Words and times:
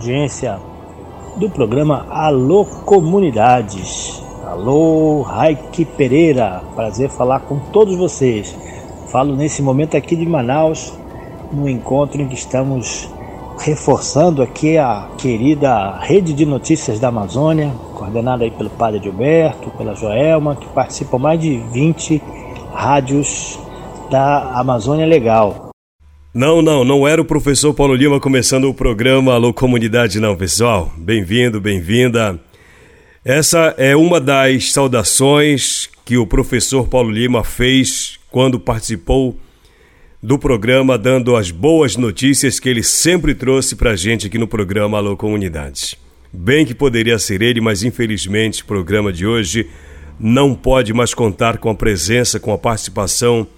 audiência 0.00 0.58
do 1.36 1.50
programa 1.50 2.06
Alô 2.08 2.64
Comunidades. 2.64 4.24
Alô, 4.46 5.20
Raik 5.20 5.84
Pereira. 5.84 6.62
Prazer 6.74 7.10
falar 7.10 7.40
com 7.40 7.58
todos 7.70 7.94
vocês. 7.98 8.56
Falo 9.08 9.36
nesse 9.36 9.60
momento 9.60 9.98
aqui 9.98 10.16
de 10.16 10.24
Manaus, 10.24 10.94
no 11.52 11.68
encontro 11.68 12.22
em 12.22 12.28
que 12.28 12.34
estamos 12.34 13.10
reforçando 13.58 14.42
aqui 14.42 14.78
a 14.78 15.06
querida 15.18 15.98
Rede 15.98 16.32
de 16.32 16.46
Notícias 16.46 16.98
da 16.98 17.08
Amazônia, 17.08 17.70
coordenada 17.94 18.44
aí 18.44 18.50
pelo 18.50 18.70
Padre 18.70 19.02
Gilberto, 19.02 19.68
pela 19.76 19.94
Joelma, 19.94 20.56
que 20.56 20.66
participam 20.68 21.18
mais 21.18 21.38
de 21.38 21.58
20 21.58 22.22
rádios 22.72 23.58
da 24.10 24.58
Amazônia 24.58 25.04
Legal. 25.04 25.69
Não, 26.32 26.62
não, 26.62 26.84
não 26.84 27.08
era 27.08 27.20
o 27.20 27.24
professor 27.24 27.74
Paulo 27.74 27.92
Lima 27.92 28.20
começando 28.20 28.66
o 28.66 28.72
programa 28.74 29.34
Alô 29.34 29.52
Comunidade, 29.52 30.20
não, 30.20 30.36
pessoal. 30.36 30.94
Bem-vindo, 30.96 31.60
bem-vinda. 31.60 32.38
Essa 33.24 33.74
é 33.76 33.96
uma 33.96 34.20
das 34.20 34.72
saudações 34.72 35.90
que 36.04 36.16
o 36.16 36.24
professor 36.24 36.86
Paulo 36.86 37.10
Lima 37.10 37.42
fez 37.42 38.20
quando 38.30 38.60
participou 38.60 39.36
do 40.22 40.38
programa, 40.38 40.96
dando 40.96 41.34
as 41.34 41.50
boas 41.50 41.96
notícias 41.96 42.60
que 42.60 42.68
ele 42.68 42.84
sempre 42.84 43.34
trouxe 43.34 43.74
para 43.74 43.90
a 43.90 43.96
gente 43.96 44.28
aqui 44.28 44.38
no 44.38 44.46
programa 44.46 44.98
Alô 44.98 45.16
Comunidade. 45.16 45.98
Bem 46.32 46.64
que 46.64 46.76
poderia 46.76 47.18
ser 47.18 47.42
ele, 47.42 47.60
mas 47.60 47.82
infelizmente 47.82 48.62
o 48.62 48.66
programa 48.66 49.12
de 49.12 49.26
hoje 49.26 49.68
não 50.16 50.54
pode 50.54 50.92
mais 50.92 51.12
contar 51.12 51.58
com 51.58 51.70
a 51.70 51.74
presença, 51.74 52.38
com 52.38 52.52
a 52.52 52.58
participação 52.58 53.48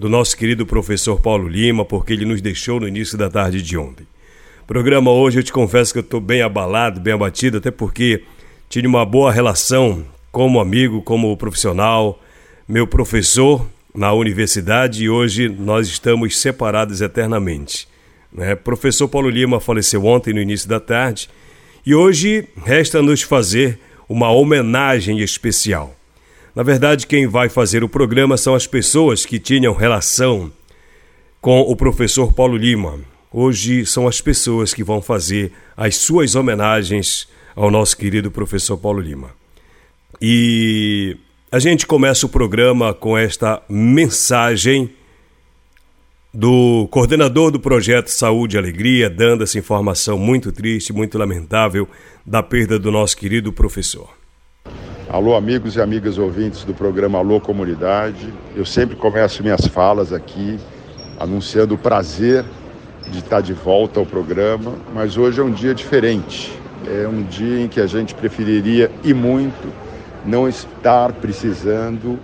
do 0.00 0.08
nosso 0.08 0.34
querido 0.34 0.64
professor 0.64 1.20
Paulo 1.20 1.46
Lima, 1.46 1.84
porque 1.84 2.14
ele 2.14 2.24
nos 2.24 2.40
deixou 2.40 2.80
no 2.80 2.88
início 2.88 3.18
da 3.18 3.28
tarde 3.28 3.60
de 3.60 3.76
ontem. 3.76 4.06
Programa 4.66 5.10
hoje, 5.10 5.38
eu 5.38 5.42
te 5.42 5.52
confesso 5.52 5.92
que 5.92 5.98
eu 5.98 6.02
estou 6.02 6.22
bem 6.22 6.40
abalado, 6.40 6.98
bem 6.98 7.12
abatido, 7.12 7.58
até 7.58 7.70
porque 7.70 8.22
tive 8.66 8.86
uma 8.86 9.04
boa 9.04 9.30
relação 9.30 10.02
como 10.32 10.58
amigo, 10.58 11.02
como 11.02 11.36
profissional, 11.36 12.18
meu 12.66 12.86
professor 12.86 13.66
na 13.94 14.10
universidade 14.14 15.04
e 15.04 15.10
hoje 15.10 15.50
nós 15.50 15.86
estamos 15.86 16.38
separados 16.38 17.02
eternamente. 17.02 17.86
Né? 18.32 18.54
Professor 18.54 19.06
Paulo 19.06 19.28
Lima 19.28 19.60
faleceu 19.60 20.06
ontem 20.06 20.32
no 20.32 20.40
início 20.40 20.66
da 20.66 20.80
tarde 20.80 21.28
e 21.84 21.94
hoje 21.94 22.48
resta-nos 22.64 23.20
fazer 23.20 23.78
uma 24.08 24.30
homenagem 24.30 25.20
especial. 25.20 25.94
Na 26.60 26.64
verdade, 26.64 27.06
quem 27.06 27.26
vai 27.26 27.48
fazer 27.48 27.82
o 27.82 27.88
programa 27.88 28.36
são 28.36 28.54
as 28.54 28.66
pessoas 28.66 29.24
que 29.24 29.38
tinham 29.38 29.72
relação 29.72 30.52
com 31.40 31.62
o 31.62 31.74
professor 31.74 32.34
Paulo 32.34 32.54
Lima. 32.54 33.00
Hoje 33.32 33.86
são 33.86 34.06
as 34.06 34.20
pessoas 34.20 34.74
que 34.74 34.84
vão 34.84 35.00
fazer 35.00 35.52
as 35.74 35.96
suas 35.96 36.34
homenagens 36.34 37.26
ao 37.56 37.70
nosso 37.70 37.96
querido 37.96 38.30
professor 38.30 38.76
Paulo 38.76 39.00
Lima. 39.00 39.30
E 40.20 41.16
a 41.50 41.58
gente 41.58 41.86
começa 41.86 42.26
o 42.26 42.28
programa 42.28 42.92
com 42.92 43.16
esta 43.16 43.62
mensagem 43.66 44.92
do 46.34 46.86
coordenador 46.90 47.50
do 47.50 47.58
projeto 47.58 48.08
Saúde 48.08 48.56
e 48.56 48.58
Alegria, 48.58 49.08
dando 49.08 49.44
essa 49.44 49.58
informação 49.58 50.18
muito 50.18 50.52
triste, 50.52 50.92
muito 50.92 51.16
lamentável 51.16 51.88
da 52.26 52.42
perda 52.42 52.78
do 52.78 52.92
nosso 52.92 53.16
querido 53.16 53.50
professor. 53.50 54.19
Alô, 55.12 55.34
amigos 55.34 55.74
e 55.74 55.80
amigas 55.80 56.18
ouvintes 56.18 56.62
do 56.62 56.72
programa 56.72 57.18
Alô 57.18 57.40
Comunidade. 57.40 58.32
Eu 58.54 58.64
sempre 58.64 58.94
começo 58.94 59.42
minhas 59.42 59.66
falas 59.66 60.12
aqui 60.12 60.56
anunciando 61.18 61.74
o 61.74 61.78
prazer 61.78 62.44
de 63.10 63.18
estar 63.18 63.40
de 63.40 63.52
volta 63.52 63.98
ao 63.98 64.06
programa, 64.06 64.72
mas 64.94 65.16
hoje 65.16 65.40
é 65.40 65.42
um 65.42 65.50
dia 65.50 65.74
diferente. 65.74 66.56
É 66.86 67.08
um 67.08 67.24
dia 67.24 67.60
em 67.60 67.66
que 67.66 67.80
a 67.80 67.88
gente 67.88 68.14
preferiria 68.14 68.88
e 69.02 69.12
muito 69.12 69.72
não 70.24 70.48
estar 70.48 71.12
precisando 71.14 72.16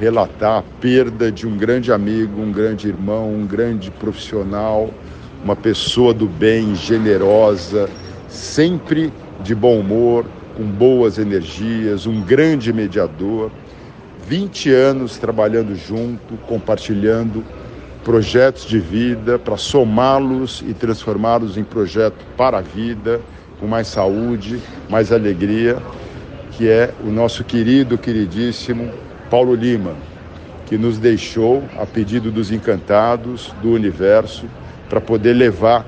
relatar 0.00 0.58
a 0.58 0.64
perda 0.80 1.30
de 1.30 1.46
um 1.46 1.56
grande 1.56 1.92
amigo, 1.92 2.42
um 2.42 2.50
grande 2.50 2.88
irmão, 2.88 3.32
um 3.32 3.46
grande 3.46 3.92
profissional, 3.92 4.90
uma 5.44 5.54
pessoa 5.54 6.12
do 6.12 6.26
bem, 6.26 6.74
generosa, 6.74 7.88
sempre 8.28 9.12
de 9.40 9.54
bom 9.54 9.78
humor, 9.78 10.26
com 10.58 10.64
boas 10.64 11.18
energias, 11.18 12.04
um 12.04 12.20
grande 12.20 12.72
mediador, 12.72 13.48
20 14.26 14.72
anos 14.72 15.16
trabalhando 15.16 15.76
junto, 15.76 16.36
compartilhando 16.48 17.44
projetos 18.02 18.66
de 18.66 18.80
vida 18.80 19.38
para 19.38 19.56
somá-los 19.56 20.64
e 20.66 20.74
transformá-los 20.74 21.56
em 21.56 21.62
projeto 21.62 22.26
para 22.36 22.58
a 22.58 22.60
vida, 22.60 23.20
com 23.60 23.68
mais 23.68 23.86
saúde, 23.86 24.60
mais 24.90 25.12
alegria, 25.12 25.76
que 26.52 26.68
é 26.68 26.92
o 27.04 27.08
nosso 27.08 27.44
querido, 27.44 27.96
queridíssimo 27.96 28.90
Paulo 29.30 29.54
Lima, 29.54 29.94
que 30.66 30.76
nos 30.76 30.98
deixou 30.98 31.62
a 31.78 31.86
pedido 31.86 32.32
dos 32.32 32.50
encantados 32.50 33.54
do 33.62 33.70
universo 33.70 34.46
para 34.90 35.00
poder 35.00 35.34
levar 35.34 35.86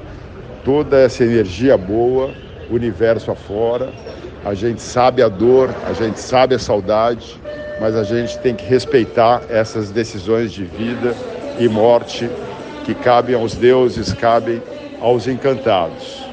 toda 0.65 0.97
essa 0.97 1.25
energia 1.25 1.77
boa, 1.77 2.31
universo 2.71 3.31
afora, 3.31 3.93
a 4.45 4.55
gente 4.55 4.81
sabe 4.81 5.23
a 5.23 5.29
dor, 5.29 5.75
a 5.87 5.93
gente 5.93 6.19
sabe 6.19 6.55
a 6.55 6.59
saudade, 6.59 7.41
mas 7.81 7.95
a 7.97 8.05
gente 8.05 8.39
tem 8.39 8.55
que 8.55 8.65
respeitar 8.65 9.43
essas 9.49 9.91
decisões 9.91 10.53
de 10.53 10.65
vida 10.65 11.15
e 11.59 11.69
morte 11.69 12.31
que 12.85 12.95
cabem 12.95 13.35
aos 13.35 13.55
deuses, 13.55 14.13
cabem 14.13 14.63
aos 15.01 15.27
encantados. 15.27 16.25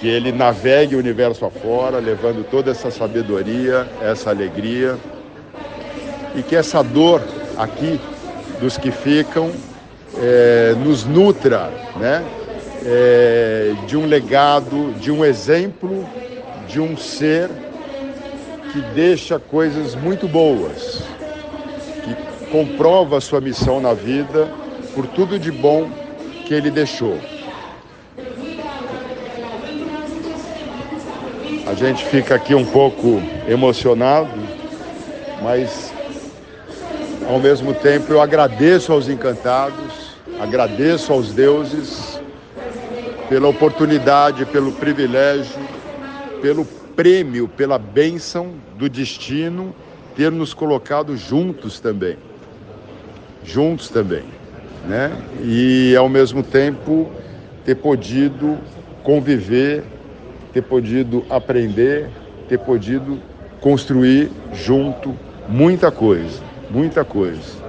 Que 0.00 0.08
ele 0.08 0.32
navegue 0.32 0.94
o 0.94 0.98
universo 0.98 1.44
afora, 1.44 1.98
levando 1.98 2.44
toda 2.50 2.70
essa 2.70 2.90
sabedoria, 2.90 3.86
essa 4.00 4.30
alegria, 4.30 4.96
e 6.34 6.42
que 6.42 6.54
essa 6.54 6.82
dor 6.82 7.22
aqui 7.56 7.98
dos 8.60 8.76
que 8.76 8.90
ficam 8.90 9.50
é, 10.18 10.74
nos 10.84 11.04
nutra, 11.04 11.70
né? 11.96 12.24
É, 12.88 13.74
de 13.86 13.96
um 13.96 14.06
legado, 14.06 14.94
de 15.00 15.10
um 15.10 15.24
exemplo 15.24 16.06
de 16.68 16.80
um 16.80 16.96
ser 16.96 17.48
que 18.72 18.80
deixa 18.94 19.38
coisas 19.38 19.94
muito 19.94 20.28
boas, 20.28 21.02
que 22.04 22.46
comprova 22.50 23.18
a 23.18 23.20
sua 23.20 23.40
missão 23.40 23.80
na 23.80 23.94
vida 23.94 24.48
por 24.94 25.06
tudo 25.06 25.38
de 25.38 25.50
bom 25.50 25.88
que 26.44 26.54
ele 26.54 26.70
deixou. 26.70 27.18
A 31.66 31.74
gente 31.74 32.04
fica 32.04 32.34
aqui 32.34 32.54
um 32.54 32.64
pouco 32.64 33.20
emocionado, 33.48 34.30
mas 35.42 35.92
ao 37.28 37.40
mesmo 37.40 37.74
tempo 37.74 38.12
eu 38.12 38.20
agradeço 38.20 38.92
aos 38.92 39.08
encantados, 39.08 40.14
agradeço 40.38 41.12
aos 41.12 41.32
deuses 41.32 42.15
pela 43.28 43.48
oportunidade, 43.48 44.46
pelo 44.46 44.72
privilégio 44.72 45.60
pelo 46.40 46.64
prêmio, 46.64 47.48
pela 47.48 47.78
bênção 47.78 48.54
do 48.78 48.88
destino 48.88 49.74
ter 50.14 50.30
nos 50.30 50.54
colocado 50.54 51.16
juntos 51.16 51.80
também. 51.80 52.16
juntos 53.44 53.88
também, 53.90 54.24
né? 54.88 55.12
E 55.42 55.94
ao 55.96 56.08
mesmo 56.08 56.42
tempo 56.42 57.08
ter 57.64 57.76
podido 57.76 58.58
conviver, 59.04 59.84
ter 60.52 60.62
podido 60.62 61.24
aprender, 61.30 62.08
ter 62.48 62.58
podido 62.58 63.20
construir 63.60 64.30
junto 64.52 65.16
muita 65.48 65.92
coisa, 65.92 66.40
muita 66.70 67.04
coisa. 67.04 67.66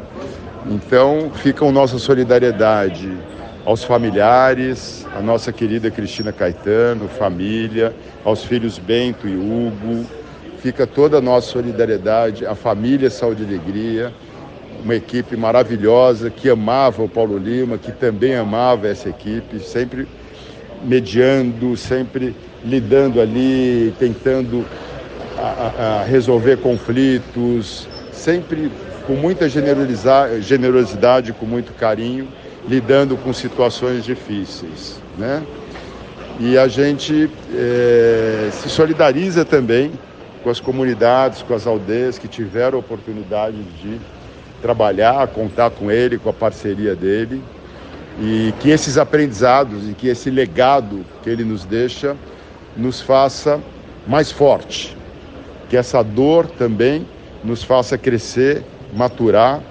Então, 0.65 1.31
fica 1.35 1.63
a 1.63 1.71
nossa 1.71 1.99
solidariedade 1.99 3.15
aos 3.67 3.83
familiares, 3.83 5.05
a 5.13 5.19
nossa 5.19 5.51
querida 5.51 5.91
Cristina 5.91 6.31
Caetano, 6.31 7.09
família, 7.09 7.93
aos 8.23 8.45
filhos 8.45 8.79
Bento 8.79 9.27
e 9.27 9.35
Hugo. 9.35 10.05
Fica 10.61 10.87
toda 10.87 11.17
a 11.17 11.21
nossa 11.21 11.49
solidariedade 11.49 12.45
à 12.45 12.55
família 12.55 13.09
Saúde 13.09 13.43
e 13.43 13.45
Alegria, 13.45 14.13
uma 14.81 14.95
equipe 14.95 15.35
maravilhosa 15.35 16.29
que 16.29 16.49
amava 16.49 17.03
o 17.03 17.09
Paulo 17.09 17.37
Lima, 17.37 17.77
que 17.77 17.91
também 17.91 18.37
amava 18.37 18.87
essa 18.87 19.09
equipe, 19.09 19.59
sempre 19.59 20.07
mediando, 20.81 21.75
sempre 21.75 22.33
lidando 22.63 23.19
ali, 23.19 23.93
tentando 23.99 24.65
a, 25.37 25.99
a 25.99 26.03
resolver 26.05 26.55
conflitos, 26.59 27.85
sempre 28.13 28.71
com 29.05 29.15
muita 29.15 29.49
generosidade, 29.49 31.33
com 31.33 31.45
muito 31.45 31.73
carinho, 31.73 32.29
lidando 32.67 33.15
com 33.17 33.31
situações 33.33 34.03
difíceis. 34.03 34.99
Né? 35.17 35.43
E 36.39 36.57
a 36.57 36.67
gente 36.67 37.29
é, 37.53 38.49
se 38.51 38.69
solidariza 38.69 39.45
também 39.45 39.91
com 40.43 40.49
as 40.49 40.59
comunidades, 40.59 41.41
com 41.41 41.53
as 41.53 41.65
aldeias 41.65 42.17
que 42.17 42.27
tiveram 42.27 42.77
oportunidade 42.77 43.57
de 43.81 43.99
trabalhar, 44.61 45.27
contar 45.27 45.71
com 45.71 45.91
ele, 45.91 46.17
com 46.17 46.29
a 46.29 46.33
parceria 46.33 46.95
dele, 46.95 47.41
e 48.19 48.53
que 48.59 48.69
esses 48.69 48.97
aprendizados 48.97 49.89
e 49.89 49.93
que 49.93 50.07
esse 50.07 50.29
legado 50.29 51.05
que 51.23 51.29
ele 51.29 51.43
nos 51.43 51.65
deixa 51.65 52.15
nos 52.75 53.01
faça 53.01 53.59
mais 54.07 54.31
forte, 54.31 54.95
que 55.69 55.77
essa 55.77 56.03
dor 56.03 56.47
também 56.47 57.05
nos 57.43 57.63
faça 57.63 57.97
crescer, 57.97 58.63
maturar 58.93 59.61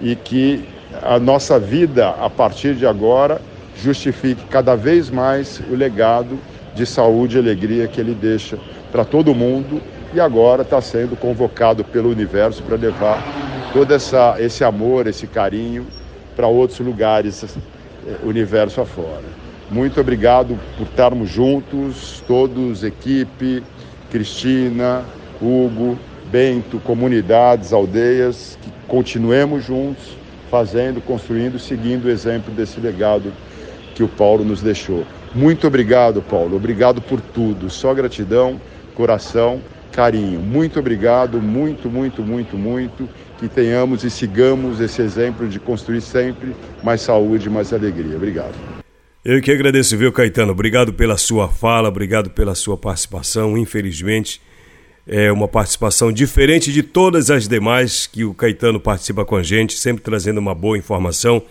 e 0.00 0.14
que 0.14 0.64
a 1.04 1.18
nossa 1.18 1.58
vida 1.58 2.08
a 2.18 2.30
partir 2.30 2.74
de 2.74 2.86
agora 2.86 3.40
justifique 3.76 4.42
cada 4.48 4.74
vez 4.74 5.10
mais 5.10 5.60
o 5.70 5.74
legado 5.74 6.38
de 6.74 6.86
saúde 6.86 7.36
e 7.36 7.40
alegria 7.40 7.86
que 7.86 8.00
ele 8.00 8.14
deixa 8.14 8.58
para 8.90 9.04
todo 9.04 9.34
mundo 9.34 9.82
e 10.14 10.20
agora 10.20 10.62
está 10.62 10.80
sendo 10.80 11.14
convocado 11.14 11.84
pelo 11.84 12.08
universo 12.08 12.62
para 12.62 12.76
levar 12.76 13.22
todo 13.72 13.92
essa, 13.92 14.36
esse 14.38 14.64
amor, 14.64 15.06
esse 15.06 15.26
carinho 15.26 15.86
para 16.34 16.46
outros 16.46 16.78
lugares, 16.80 17.44
eh, 18.06 18.16
universo 18.24 18.80
afora. 18.80 19.24
Muito 19.70 20.00
obrigado 20.00 20.58
por 20.78 20.86
estarmos 20.86 21.28
juntos, 21.28 22.22
todos, 22.26 22.82
equipe, 22.82 23.62
Cristina, 24.10 25.02
Hugo, 25.40 25.98
Bento, 26.30 26.78
comunidades, 26.78 27.72
aldeias, 27.72 28.58
que 28.62 28.70
continuemos 28.88 29.64
juntos, 29.64 30.16
fazendo, 30.54 31.00
construindo, 31.00 31.58
seguindo 31.58 32.04
o 32.04 32.08
exemplo 32.08 32.54
desse 32.54 32.78
legado 32.78 33.32
que 33.92 34.04
o 34.04 34.08
Paulo 34.08 34.44
nos 34.44 34.62
deixou. 34.62 35.04
Muito 35.34 35.66
obrigado, 35.66 36.22
Paulo. 36.22 36.54
Obrigado 36.54 37.02
por 37.02 37.20
tudo. 37.20 37.68
Só 37.68 37.92
gratidão, 37.92 38.60
coração, 38.94 39.60
carinho. 39.90 40.38
Muito 40.38 40.78
obrigado, 40.78 41.42
muito, 41.42 41.90
muito, 41.90 42.22
muito, 42.22 42.56
muito. 42.56 43.08
Que 43.36 43.48
tenhamos 43.48 44.04
e 44.04 44.10
sigamos 44.10 44.80
esse 44.80 45.02
exemplo 45.02 45.48
de 45.48 45.58
construir 45.58 46.00
sempre 46.00 46.54
mais 46.84 47.00
saúde, 47.00 47.50
mais 47.50 47.72
alegria. 47.72 48.14
Obrigado. 48.14 48.54
Eu 49.24 49.42
que 49.42 49.50
agradeço, 49.50 49.98
viu, 49.98 50.12
Caetano? 50.12 50.52
Obrigado 50.52 50.92
pela 50.92 51.16
sua 51.16 51.48
fala, 51.48 51.88
obrigado 51.88 52.30
pela 52.30 52.54
sua 52.54 52.76
participação. 52.76 53.58
Infelizmente, 53.58 54.40
é 55.06 55.30
uma 55.30 55.46
participação 55.46 56.10
diferente 56.10 56.72
de 56.72 56.82
todas 56.82 57.30
as 57.30 57.46
demais 57.46 58.06
que 58.06 58.24
o 58.24 58.34
Caetano 58.34 58.80
participa 58.80 59.24
com 59.24 59.36
a 59.36 59.42
gente, 59.42 59.74
sempre 59.74 60.02
trazendo 60.02 60.38
uma 60.38 60.54
boa 60.54 60.78
informação, 60.78 61.42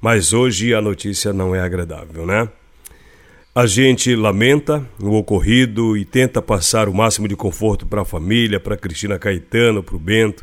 mas 0.00 0.32
hoje 0.32 0.74
a 0.74 0.80
notícia 0.80 1.32
não 1.32 1.54
é 1.54 1.60
agradável, 1.60 2.26
né? 2.26 2.48
A 3.54 3.66
gente 3.66 4.16
lamenta 4.16 4.82
o 4.98 5.14
ocorrido 5.14 5.94
e 5.94 6.06
tenta 6.06 6.40
passar 6.40 6.88
o 6.88 6.94
máximo 6.94 7.28
de 7.28 7.36
conforto 7.36 7.84
para 7.86 8.00
a 8.00 8.04
família, 8.04 8.58
para 8.58 8.78
Cristina 8.78 9.18
Caetano, 9.18 9.82
para 9.82 9.94
o 9.94 9.98
Bento, 9.98 10.42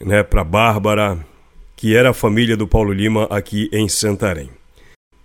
né, 0.00 0.22
para 0.22 0.42
Bárbara, 0.42 1.18
que 1.76 1.94
era 1.94 2.10
a 2.10 2.14
família 2.14 2.56
do 2.56 2.66
Paulo 2.66 2.94
Lima 2.94 3.24
aqui 3.24 3.68
em 3.70 3.90
Santarém. 3.90 4.48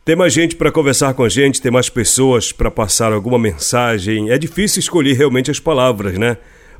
Tem 0.09 0.15
mais 0.15 0.33
gente 0.33 0.55
para 0.55 0.71
conversar 0.71 1.13
com 1.13 1.23
a 1.23 1.29
gente, 1.29 1.61
tem 1.61 1.71
mais 1.71 1.87
pessoas 1.87 2.51
para 2.51 2.71
passar 2.71 3.13
alguma 3.13 3.37
mensagem. 3.37 4.31
É 4.31 4.39
difícil 4.39 4.79
escolher 4.79 5.13
realmente 5.13 5.51
as 5.51 5.59
palavras, 5.59 6.17
né? 6.17 6.37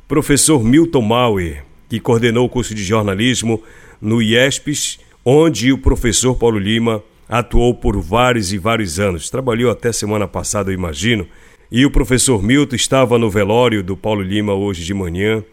Professor 0.08 0.64
Milton 0.64 1.00
Mauer, 1.00 1.64
que 1.88 2.00
coordenou 2.00 2.44
o 2.44 2.48
curso 2.48 2.74
de 2.74 2.82
jornalismo 2.82 3.62
no 4.00 4.20
IESPES, 4.20 4.98
onde 5.24 5.72
o 5.72 5.78
professor 5.78 6.34
Paulo 6.34 6.58
Lima 6.58 7.04
atuou 7.28 7.72
por 7.72 8.00
vários 8.00 8.52
e 8.52 8.58
vários 8.58 8.98
anos. 8.98 9.30
Trabalhou 9.30 9.70
até 9.70 9.92
semana 9.92 10.26
passada, 10.26 10.72
eu 10.72 10.74
imagino. 10.74 11.24
E 11.70 11.86
o 11.86 11.90
professor 11.92 12.42
Milton 12.42 12.74
estava 12.74 13.16
no 13.16 13.30
velório 13.30 13.80
do 13.80 13.96
Paulo 13.96 14.22
Lima 14.22 14.54
hoje 14.54 14.84
de 14.84 14.92
manhã 14.92 15.44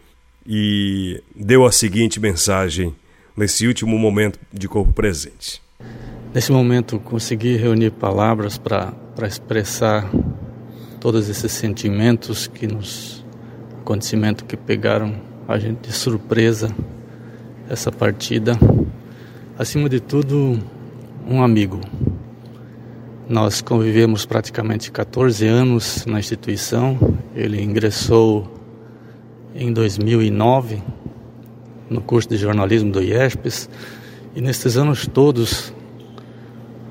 e 0.44 1.22
deu 1.32 1.64
a 1.64 1.70
seguinte 1.70 2.18
mensagem 2.18 2.92
nesse 3.36 3.68
último 3.68 3.96
momento 3.96 4.36
de 4.52 4.66
corpo 4.66 4.92
presente. 4.92 5.62
Nesse 6.38 6.52
momento, 6.52 7.00
consegui 7.00 7.56
reunir 7.56 7.90
palavras 7.90 8.56
para 8.56 8.94
expressar 9.26 10.08
todos 11.00 11.28
esses 11.28 11.50
sentimentos 11.50 12.46
que 12.46 12.64
nos 12.64 13.24
acontecimento 13.80 14.44
que 14.44 14.56
pegaram 14.56 15.16
a 15.48 15.58
gente 15.58 15.88
de 15.88 15.92
surpresa 15.92 16.72
essa 17.68 17.90
partida. 17.90 18.56
Acima 19.58 19.88
de 19.88 19.98
tudo, 19.98 20.60
um 21.28 21.42
amigo. 21.42 21.80
Nós 23.28 23.60
convivemos 23.60 24.24
praticamente 24.24 24.92
14 24.92 25.44
anos 25.44 26.06
na 26.06 26.20
instituição. 26.20 27.18
Ele 27.34 27.60
ingressou 27.60 28.48
em 29.56 29.72
2009 29.72 30.80
no 31.90 32.00
curso 32.00 32.28
de 32.28 32.36
jornalismo 32.36 32.92
do 32.92 33.02
IESPES 33.02 33.68
e 34.36 34.40
nesses 34.40 34.76
anos 34.76 35.04
todos 35.04 35.76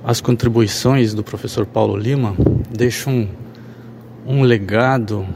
as 0.07 0.21
contribuições 0.21 1.13
do 1.13 1.21
professor 1.21 1.65
Paulo 1.65 1.97
Lima 1.97 2.33
deixam 2.71 3.27
um, 4.25 4.41
legado 4.41 5.27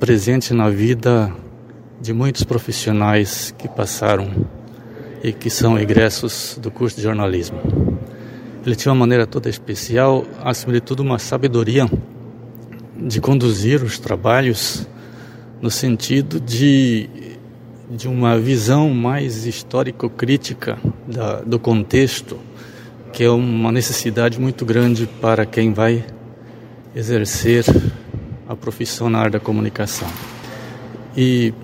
presente 0.00 0.52
na 0.52 0.68
vida 0.68 1.32
de 2.00 2.12
muitos 2.12 2.42
profissionais 2.42 3.54
que 3.56 3.68
passaram 3.68 4.48
e 5.22 5.32
que 5.32 5.48
são 5.48 5.78
egressos 5.78 6.58
do 6.60 6.72
curso 6.72 6.96
de 6.96 7.02
jornalismo. 7.02 7.60
Ele 8.66 8.74
tinha 8.74 8.90
uma 8.90 8.98
maneira 8.98 9.28
toda 9.28 9.48
especial, 9.48 10.24
acima 10.42 10.72
de 10.72 10.80
tudo, 10.80 11.04
uma 11.04 11.20
sabedoria 11.20 11.88
de 12.96 13.20
conduzir 13.20 13.80
os 13.80 14.00
trabalhos 14.00 14.88
no 15.62 15.70
sentido 15.70 16.40
de, 16.40 17.08
de 17.88 18.08
uma 18.08 18.36
visão 18.40 18.90
mais 18.90 19.46
histórico-crítica 19.46 20.78
do 21.46 21.60
contexto 21.60 22.36
que 23.14 23.22
é 23.22 23.30
uma 23.30 23.70
necessidade 23.70 24.40
muito 24.40 24.64
grande 24.64 25.06
para 25.20 25.46
quem 25.46 25.72
vai 25.72 26.04
exercer 26.96 27.64
a 28.48 28.56
profissão 28.56 29.08
na 29.08 29.20
área 29.20 29.30
da 29.30 29.40
comunicação. 29.40 30.08
E 31.16 31.54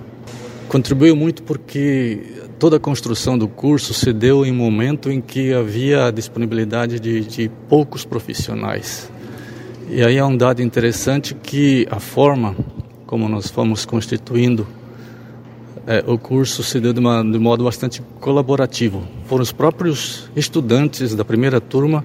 contribuiu 0.68 1.16
muito 1.16 1.42
porque 1.42 2.22
toda 2.56 2.76
a 2.76 2.80
construção 2.80 3.36
do 3.36 3.48
curso 3.48 3.92
se 3.92 4.12
deu 4.12 4.46
em 4.46 4.52
um 4.52 4.54
momento 4.54 5.10
em 5.10 5.20
que 5.20 5.52
havia 5.52 6.06
a 6.06 6.10
disponibilidade 6.12 7.00
de, 7.00 7.20
de 7.22 7.50
poucos 7.68 8.04
profissionais. 8.04 9.10
E 9.88 10.04
aí 10.04 10.18
é 10.18 10.24
um 10.24 10.36
dado 10.36 10.62
interessante 10.62 11.34
que 11.34 11.84
a 11.90 11.98
forma 11.98 12.54
como 13.06 13.28
nós 13.28 13.48
fomos 13.48 13.84
constituindo 13.84 14.64
é, 15.86 16.04
o 16.06 16.18
curso 16.18 16.62
se 16.62 16.78
deu 16.78 16.92
de, 16.92 17.00
uma, 17.00 17.22
de 17.22 17.38
modo 17.38 17.64
bastante 17.64 18.02
colaborativo. 18.20 19.02
Foram 19.26 19.42
os 19.42 19.52
próprios 19.52 20.30
estudantes 20.36 21.14
da 21.14 21.24
primeira 21.24 21.60
turma 21.60 22.04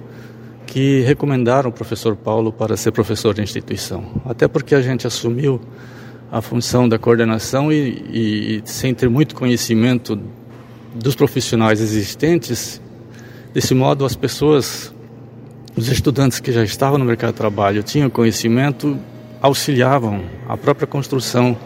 que 0.66 1.02
recomendaram 1.02 1.70
o 1.70 1.74
professor 1.74 2.16
Paulo 2.16 2.52
para 2.52 2.76
ser 2.76 2.92
professor 2.92 3.34
de 3.34 3.42
instituição. 3.42 4.06
Até 4.26 4.48
porque 4.48 4.76
a 4.76 4.82
gente 4.82 5.06
assumiu 5.06 5.62
a 6.32 6.42
função 6.42 6.90
da 6.90 6.98
coordenação 6.98 7.72
e, 7.72 8.60
e, 8.60 8.62
sem 8.66 8.94
ter 8.94 9.10
muito 9.10 9.36
conhecimento 9.36 10.20
dos 10.94 11.16
profissionais 11.16 11.80
existentes, 11.80 12.82
desse 13.54 13.74
modo 13.74 14.06
as 14.06 14.16
pessoas, 14.16 14.94
os 15.76 15.88
estudantes 15.88 16.40
que 16.40 16.52
já 16.52 16.64
estavam 16.64 16.98
no 16.98 17.06
mercado 17.06 17.32
de 17.32 17.38
trabalho, 17.38 17.84
tinham 17.84 18.10
conhecimento, 18.10 18.98
auxiliavam 19.42 20.24
a 20.48 20.58
própria 20.58 20.88
construção 20.88 21.58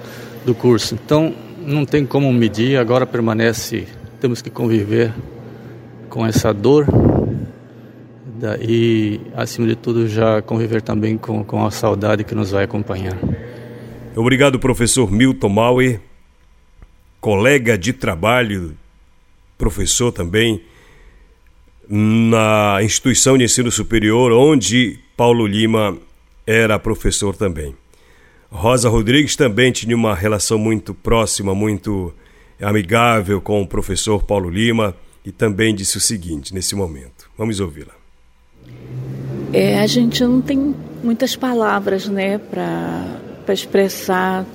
do 0.46 0.54
curso. 0.54 0.96
Então, 0.96 1.34
não 1.70 1.86
tem 1.86 2.06
como 2.06 2.32
medir, 2.34 2.78
agora 2.78 3.06
permanece, 3.06 3.88
temos 4.20 4.42
que 4.42 4.50
conviver 4.50 5.14
com 6.10 6.26
essa 6.26 6.52
dor 6.52 6.88
e, 8.62 9.22
acima 9.36 9.68
de 9.68 9.76
tudo, 9.76 10.08
já 10.08 10.42
conviver 10.42 10.82
também 10.82 11.18
com, 11.18 11.44
com 11.44 11.66
a 11.66 11.72
saudade 11.72 12.24
que 12.24 12.34
nos 12.34 12.52
vai 12.52 12.64
acompanhar. 12.64 13.18
Obrigado, 14.16 14.60
professor 14.60 15.12
Milton 15.12 15.50
Mauer, 15.50 16.02
colega 17.22 17.78
de 17.78 17.94
trabalho, 17.94 18.76
professor 19.58 20.12
também 20.12 20.64
na 21.88 22.80
instituição 22.82 23.38
de 23.38 23.44
ensino 23.44 23.72
superior, 23.72 24.32
onde 24.32 25.00
Paulo 25.16 25.46
Lima 25.46 25.98
era 26.46 26.80
professor 26.80 27.36
também. 27.36 27.76
Rosa 28.52 28.90
Rodrigues 28.90 29.36
também 29.36 29.72
tinha 29.72 29.96
uma 29.96 30.16
relação 30.16 30.58
muito 30.58 30.94
próxima, 30.94 31.54
muito 31.54 32.14
amigável 32.62 33.40
com 33.40 33.62
o 33.62 33.68
professor 33.68 34.24
Paulo 34.24 34.50
Lima 34.50 34.96
e 35.24 35.32
também 35.32 35.74
disse 35.74 35.98
o 35.98 36.02
seguinte 36.02 36.54
nesse 36.54 36.76
momento. 36.76 37.30
Vamos 37.38 37.60
ouvi-la. 37.60 37.94
É, 39.54 39.80
a 39.80 39.88
gente 39.88 40.24
não 40.24 40.42
tem 40.42 40.76
muitas 41.04 41.36
palavras, 41.36 42.08
né, 42.08 42.38
para 42.38 43.54
expressar 43.54 44.46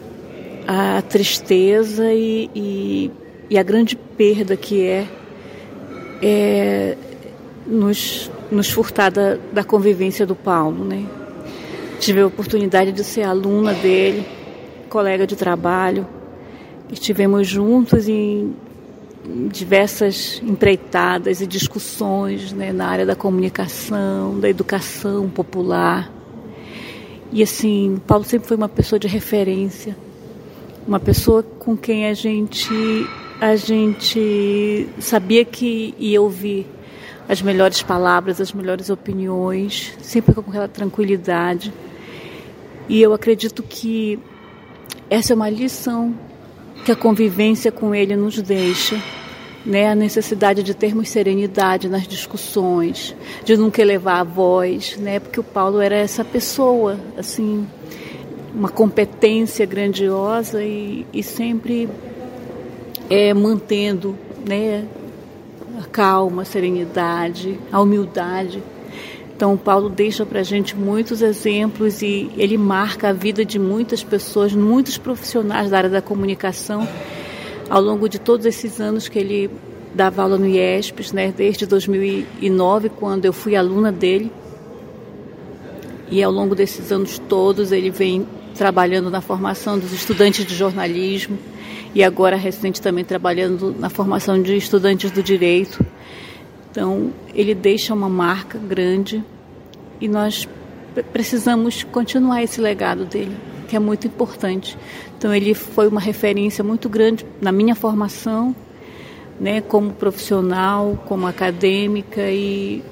a 0.66 1.02
tristeza 1.02 2.12
e, 2.12 2.50
e, 2.54 3.10
e, 3.50 3.58
a 3.58 3.62
grande 3.62 3.96
perda 3.96 4.56
que 4.56 4.82
é, 4.82 5.06
é 6.22 6.96
nos, 7.66 8.30
nos 8.50 8.70
furtar 8.70 9.10
da, 9.10 9.36
da 9.52 9.64
convivência 9.64 10.26
do 10.26 10.34
Paulo, 10.34 10.84
né. 10.84 11.04
Tive 12.00 12.20
a 12.20 12.26
oportunidade 12.26 12.92
de 12.92 13.02
ser 13.02 13.22
aluna 13.22 13.72
dele, 13.72 14.26
colega 14.88 15.26
de 15.26 15.36
trabalho, 15.36 16.06
estivemos 16.90 17.46
juntos 17.48 18.08
em 18.08 18.54
diversas 19.50 20.40
empreitadas 20.44 21.40
e 21.40 21.46
discussões 21.46 22.52
né, 22.52 22.72
na 22.72 22.86
área 22.86 23.06
da 23.06 23.16
comunicação, 23.16 24.38
da 24.38 24.48
educação 24.48 25.28
popular. 25.28 26.12
E 27.32 27.42
assim, 27.42 28.00
Paulo 28.06 28.24
sempre 28.24 28.46
foi 28.46 28.56
uma 28.56 28.68
pessoa 28.68 28.98
de 28.98 29.08
referência, 29.08 29.96
uma 30.86 31.00
pessoa 31.00 31.42
com 31.42 31.76
quem 31.76 32.06
a 32.06 32.14
gente 32.14 32.68
a 33.40 33.56
gente 33.56 34.88
sabia 35.00 35.44
que 35.44 35.94
ia 35.98 36.22
ouvir 36.22 36.66
as 37.28 37.40
melhores 37.40 37.82
palavras, 37.82 38.40
as 38.40 38.52
melhores 38.52 38.90
opiniões, 38.90 39.96
sempre 40.00 40.34
com 40.34 40.42
aquela 40.42 40.68
tranquilidade. 40.68 41.72
E 42.88 43.00
eu 43.00 43.12
acredito 43.12 43.62
que 43.62 44.18
essa 45.08 45.32
é 45.32 45.36
uma 45.36 45.48
lição 45.48 46.14
que 46.84 46.92
a 46.92 46.96
convivência 46.96 47.72
com 47.72 47.94
ele 47.94 48.14
nos 48.16 48.40
deixa. 48.40 49.00
Né, 49.66 49.88
a 49.88 49.94
necessidade 49.94 50.62
de 50.62 50.74
termos 50.74 51.08
serenidade 51.08 51.88
nas 51.88 52.06
discussões, 52.06 53.16
de 53.46 53.56
nunca 53.56 53.80
elevar 53.80 54.20
a 54.20 54.22
voz, 54.22 54.98
né, 54.98 55.18
porque 55.18 55.40
o 55.40 55.42
Paulo 55.42 55.80
era 55.80 55.96
essa 55.96 56.22
pessoa, 56.22 57.00
assim, 57.16 57.66
uma 58.54 58.68
competência 58.68 59.64
grandiosa 59.64 60.62
e, 60.62 61.06
e 61.14 61.22
sempre 61.22 61.88
é, 63.08 63.32
mantendo 63.32 64.18
né, 64.46 64.84
a 65.78 65.84
calma, 65.84 66.42
a 66.42 66.44
serenidade, 66.44 67.58
a 67.72 67.80
humildade. 67.80 68.62
Então, 69.36 69.56
Paulo 69.56 69.88
deixa 69.88 70.24
para 70.24 70.40
a 70.40 70.44
gente 70.44 70.76
muitos 70.76 71.20
exemplos 71.20 72.02
e 72.02 72.30
ele 72.36 72.56
marca 72.56 73.08
a 73.08 73.12
vida 73.12 73.44
de 73.44 73.58
muitas 73.58 74.04
pessoas, 74.04 74.54
muitos 74.54 74.96
profissionais 74.96 75.70
da 75.70 75.78
área 75.78 75.90
da 75.90 76.00
comunicação, 76.00 76.86
ao 77.68 77.80
longo 77.80 78.08
de 78.08 78.20
todos 78.20 78.46
esses 78.46 78.80
anos 78.80 79.08
que 79.08 79.18
ele 79.18 79.50
dava 79.92 80.22
aula 80.22 80.38
no 80.38 80.46
IESPES, 80.46 81.12
né, 81.12 81.34
desde 81.36 81.66
2009, 81.66 82.88
quando 82.90 83.24
eu 83.24 83.32
fui 83.32 83.56
aluna 83.56 83.90
dele. 83.90 84.30
E 86.11 86.23
ao 86.23 86.30
longo 86.30 86.54
desses 86.54 86.92
anos 86.92 87.18
todos, 87.18 87.73
ele 87.73 87.90
vem 87.90 88.26
trabalhando 88.54 89.11
na 89.11 89.20
formação 89.20 89.78
dos 89.78 89.92
estudantes 89.92 90.44
de 90.46 90.54
jornalismo 90.54 91.37
e 91.94 92.02
agora 92.02 92.37
recente 92.37 92.80
também 92.80 93.04
trabalhando 93.04 93.75
na 93.78 93.90
formação 93.90 94.40
de 94.40 94.56
estudantes 94.56 95.11
do 95.11 95.23
direito. 95.23 95.84
Então, 96.70 97.12
ele 97.34 97.54
deixa 97.54 97.94
uma 97.94 98.08
marca 98.08 98.58
grande 98.58 99.23
e 100.00 100.08
nós 100.08 100.49
precisamos 101.12 101.82
continuar 101.84 102.42
esse 102.42 102.61
legado 102.61 103.04
dele, 103.04 103.37
que 103.68 103.76
é 103.76 103.78
muito 103.78 104.06
importante. 104.06 104.76
Então, 105.16 105.34
ele 105.34 105.54
foi 105.54 105.88
uma 105.88 106.00
referência 106.00 106.62
muito 106.62 106.88
grande 106.88 107.25
na 107.40 107.52
minha 107.52 107.75
formação, 107.75 108.54
né, 109.40 109.61
como 109.61 109.92
profissional, 109.92 111.02
como 111.06 111.26
acadêmica 111.26 112.30
e 112.30 112.82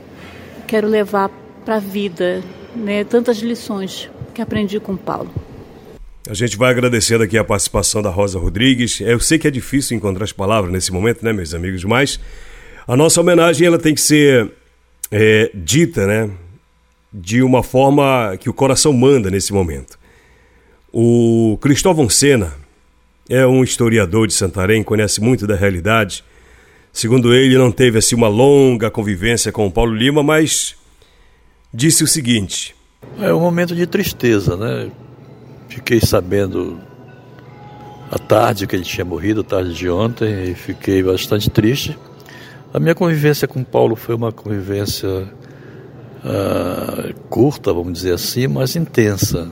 quero 0.66 0.88
levar 0.88 1.30
para 1.64 1.76
a 1.76 1.80
vida 1.80 2.42
né, 2.74 3.04
tantas 3.04 3.38
lições 3.38 4.10
que 4.34 4.40
aprendi 4.40 4.80
com 4.80 4.96
Paulo. 4.96 5.30
A 6.28 6.34
gente 6.34 6.56
vai 6.56 6.70
agradecendo 6.70 7.24
aqui 7.24 7.36
a 7.36 7.44
participação 7.44 8.00
da 8.00 8.08
Rosa 8.08 8.38
Rodrigues. 8.38 9.00
Eu 9.00 9.18
sei 9.18 9.38
que 9.38 9.48
é 9.48 9.50
difícil 9.50 9.96
encontrar 9.96 10.24
as 10.24 10.32
palavras 10.32 10.72
nesse 10.72 10.92
momento, 10.92 11.24
né, 11.24 11.32
meus 11.32 11.52
amigos, 11.52 11.84
mas 11.84 12.20
a 12.86 12.96
nossa 12.96 13.20
homenagem 13.20 13.66
ela 13.66 13.78
tem 13.78 13.94
que 13.94 14.00
ser 14.00 14.50
é, 15.10 15.50
dita, 15.52 16.06
né, 16.06 16.30
de 17.12 17.42
uma 17.42 17.62
forma 17.62 18.36
que 18.38 18.48
o 18.48 18.54
coração 18.54 18.92
manda 18.92 19.30
nesse 19.30 19.52
momento. 19.52 19.98
O 20.92 21.58
Cristóvão 21.60 22.08
Sena 22.08 22.54
é 23.28 23.46
um 23.46 23.64
historiador 23.64 24.26
de 24.26 24.34
Santarém, 24.34 24.82
conhece 24.82 25.20
muito 25.20 25.46
da 25.46 25.56
realidade. 25.56 26.24
Segundo 26.92 27.34
ele, 27.34 27.56
não 27.56 27.72
teve 27.72 27.98
assim 27.98 28.14
uma 28.14 28.28
longa 28.28 28.90
convivência 28.90 29.50
com 29.50 29.66
o 29.66 29.72
Paulo 29.72 29.94
Lima, 29.94 30.22
mas 30.22 30.76
disse 31.72 32.04
o 32.04 32.06
seguinte: 32.06 32.74
É 33.20 33.32
um 33.32 33.40
momento 33.40 33.74
de 33.74 33.86
tristeza, 33.86 34.56
né? 34.56 34.90
Fiquei 35.68 36.00
sabendo 36.00 36.78
à 38.10 38.18
tarde 38.18 38.66
que 38.66 38.76
ele 38.76 38.84
tinha 38.84 39.04
morrido, 39.04 39.42
tarde 39.42 39.72
de 39.72 39.88
ontem, 39.88 40.50
e 40.50 40.54
fiquei 40.54 41.02
bastante 41.02 41.48
triste. 41.48 41.98
A 42.74 42.78
minha 42.78 42.94
convivência 42.94 43.48
com 43.48 43.64
Paulo 43.64 43.96
foi 43.96 44.14
uma 44.14 44.30
convivência 44.32 45.08
uh, 46.24 47.14
curta, 47.28 47.72
vamos 47.72 47.94
dizer 47.94 48.14
assim, 48.14 48.46
mas 48.46 48.76
intensa, 48.76 49.50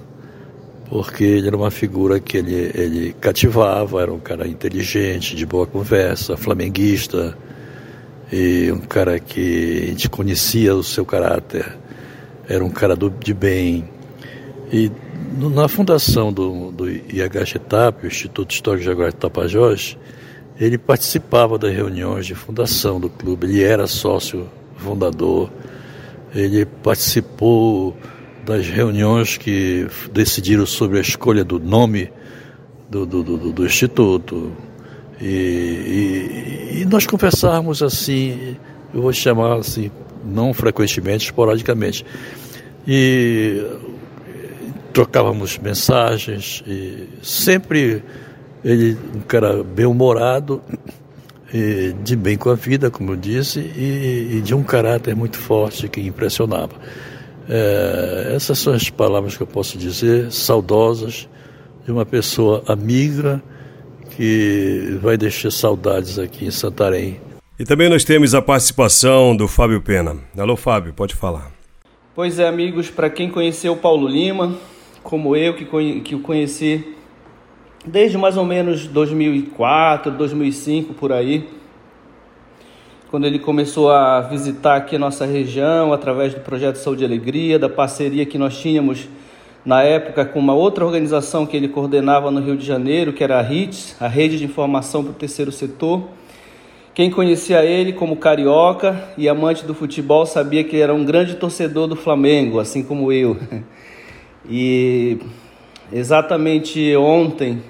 porque 0.89 1.25
ele 1.25 1.47
era 1.47 1.57
uma 1.57 1.71
figura 1.71 2.19
que 2.21 2.37
ele, 2.37 2.71
ele 2.75 3.13
cativava, 3.21 4.03
era 4.03 4.13
um 4.13 4.19
cara 4.19 4.47
inteligente, 4.47 5.37
de 5.37 5.47
boa 5.47 5.67
conversa, 5.67 6.37
flamenguista, 6.37 7.37
e 8.33 8.71
um 8.73 8.81
cara 8.81 9.19
que 9.19 9.83
a 9.83 9.87
gente 9.87 10.09
conhecia 10.09 10.75
o 10.75 10.83
seu 10.83 11.05
caráter, 11.05 11.77
era 12.51 12.65
um 12.65 12.69
cara 12.69 12.97
do, 12.97 13.09
de 13.09 13.33
bem. 13.33 13.89
E 14.73 14.91
na 15.39 15.69
fundação 15.69 16.33
do, 16.33 16.73
do 16.73 16.91
IHGTAP, 16.91 18.05
o 18.05 18.07
Instituto 18.09 18.51
Histórico 18.51 18.85
Jaguar 18.85 19.13
Tapajós, 19.13 19.97
ele 20.59 20.77
participava 20.77 21.57
das 21.57 21.73
reuniões 21.73 22.27
de 22.27 22.35
fundação 22.35 22.99
do 22.99 23.09
clube, 23.09 23.47
ele 23.47 23.63
era 23.63 23.87
sócio 23.87 24.49
fundador, 24.77 25.49
ele 26.35 26.67
participou 26.67 27.97
das 28.45 28.67
reuniões 28.67 29.37
que 29.37 29.87
decidiram 30.13 30.67
sobre 30.67 30.99
a 30.99 31.01
escolha 31.01 31.45
do 31.45 31.61
nome 31.61 32.11
do, 32.91 33.07
do, 33.07 33.23
do, 33.23 33.53
do 33.53 33.65
Instituto. 33.65 34.53
E, 35.21 35.25
e, 36.75 36.81
e, 36.81 36.85
nós 36.87 37.07
conversávamos 37.07 37.81
assim, 37.81 38.57
eu 38.93 39.03
vou 39.03 39.13
chamar 39.13 39.59
assim, 39.59 39.91
não 40.25 40.53
frequentemente, 40.53 41.27
esporadicamente. 41.27 42.05
E 42.87 43.65
trocávamos 44.93 45.59
mensagens, 45.59 46.63
e 46.67 47.09
sempre 47.23 48.03
ele, 48.65 48.97
um 49.15 49.21
cara 49.21 49.63
bem-humorado, 49.63 50.63
de 52.03 52.15
bem 52.15 52.37
com 52.37 52.51
a 52.51 52.55
vida, 52.55 52.91
como 52.91 53.13
eu 53.13 53.17
disse, 53.17 53.59
e, 53.59 54.37
e 54.37 54.41
de 54.41 54.55
um 54.55 54.63
caráter 54.63 55.17
muito 55.17 55.37
forte 55.37 55.89
que 55.89 56.01
impressionava. 56.01 56.75
É, 57.49 58.33
essas 58.37 58.59
são 58.61 58.73
as 58.73 58.89
palavras 58.89 59.37
que 59.37 59.43
eu 59.43 59.47
posso 59.47 59.77
dizer, 59.77 60.31
saudosas, 60.31 61.29
de 61.85 61.91
uma 61.91 62.07
pessoa 62.07 62.63
amiga 62.69 63.43
que 64.11 64.99
vai 65.03 65.17
deixar 65.17 65.51
saudades 65.51 66.19
aqui 66.19 66.45
em 66.45 66.51
Santarém. 66.51 67.21
E 67.61 67.65
também 67.65 67.91
nós 67.91 68.05
temos 68.05 68.35
a 68.35 68.41
participação 68.41 69.37
do 69.37 69.47
Fábio 69.47 69.83
Pena. 69.83 70.17
Alô, 70.39 70.57
Fábio, 70.57 70.95
pode 70.95 71.15
falar. 71.15 71.51
Pois 72.15 72.39
é, 72.39 72.49
amigos, 72.49 72.89
para 72.89 73.11
quem 73.11 73.29
conheceu 73.29 73.75
o 73.75 73.77
Paulo 73.77 74.09
Lima, 74.09 74.57
como 75.03 75.37
eu 75.37 75.53
que, 75.53 75.67
que 76.01 76.15
o 76.15 76.21
conheci 76.21 76.97
desde 77.85 78.17
mais 78.17 78.39
ou 78.39 78.47
menos 78.47 78.87
2004, 78.87 80.11
2005 80.11 80.95
por 80.95 81.13
aí, 81.13 81.51
quando 83.11 83.27
ele 83.27 83.39
começou 83.39 83.91
a 83.91 84.23
visitar 84.23 84.77
aqui 84.77 84.97
a 84.97 84.99
nossa 84.99 85.27
região 85.27 85.93
através 85.93 86.33
do 86.33 86.41
projeto 86.41 86.77
Saúde 86.77 87.03
e 87.03 87.05
Alegria, 87.05 87.59
da 87.59 87.69
parceria 87.69 88.25
que 88.25 88.39
nós 88.39 88.59
tínhamos 88.59 89.07
na 89.67 89.83
época 89.83 90.25
com 90.25 90.39
uma 90.39 90.55
outra 90.55 90.83
organização 90.83 91.45
que 91.45 91.59
ele 91.59 91.69
coordenava 91.69 92.31
no 92.31 92.41
Rio 92.41 92.57
de 92.57 92.65
Janeiro, 92.65 93.13
que 93.13 93.23
era 93.23 93.39
a 93.39 93.43
RITS, 93.43 93.97
a 94.01 94.09
Rede 94.09 94.39
de 94.39 94.47
Informação 94.47 95.05
para 95.05 95.13
o 95.13 95.15
Terceiro 95.15 95.53
Setor, 95.53 96.05
Quem 97.01 97.11
conhecia 97.11 97.65
ele 97.65 97.95
como 97.95 98.15
carioca 98.15 99.09
e 99.17 99.27
amante 99.27 99.65
do 99.65 99.73
futebol 99.73 100.27
sabia 100.27 100.63
que 100.63 100.77
ele 100.77 100.83
era 100.83 100.93
um 100.93 101.03
grande 101.03 101.35
torcedor 101.37 101.87
do 101.87 101.97
Flamengo, 101.97 102.61
assim 102.61 102.83
como 102.83 103.11
eu. 103.11 103.39
E 104.47 105.19
exatamente 105.91 106.95
ontem, 106.97 107.63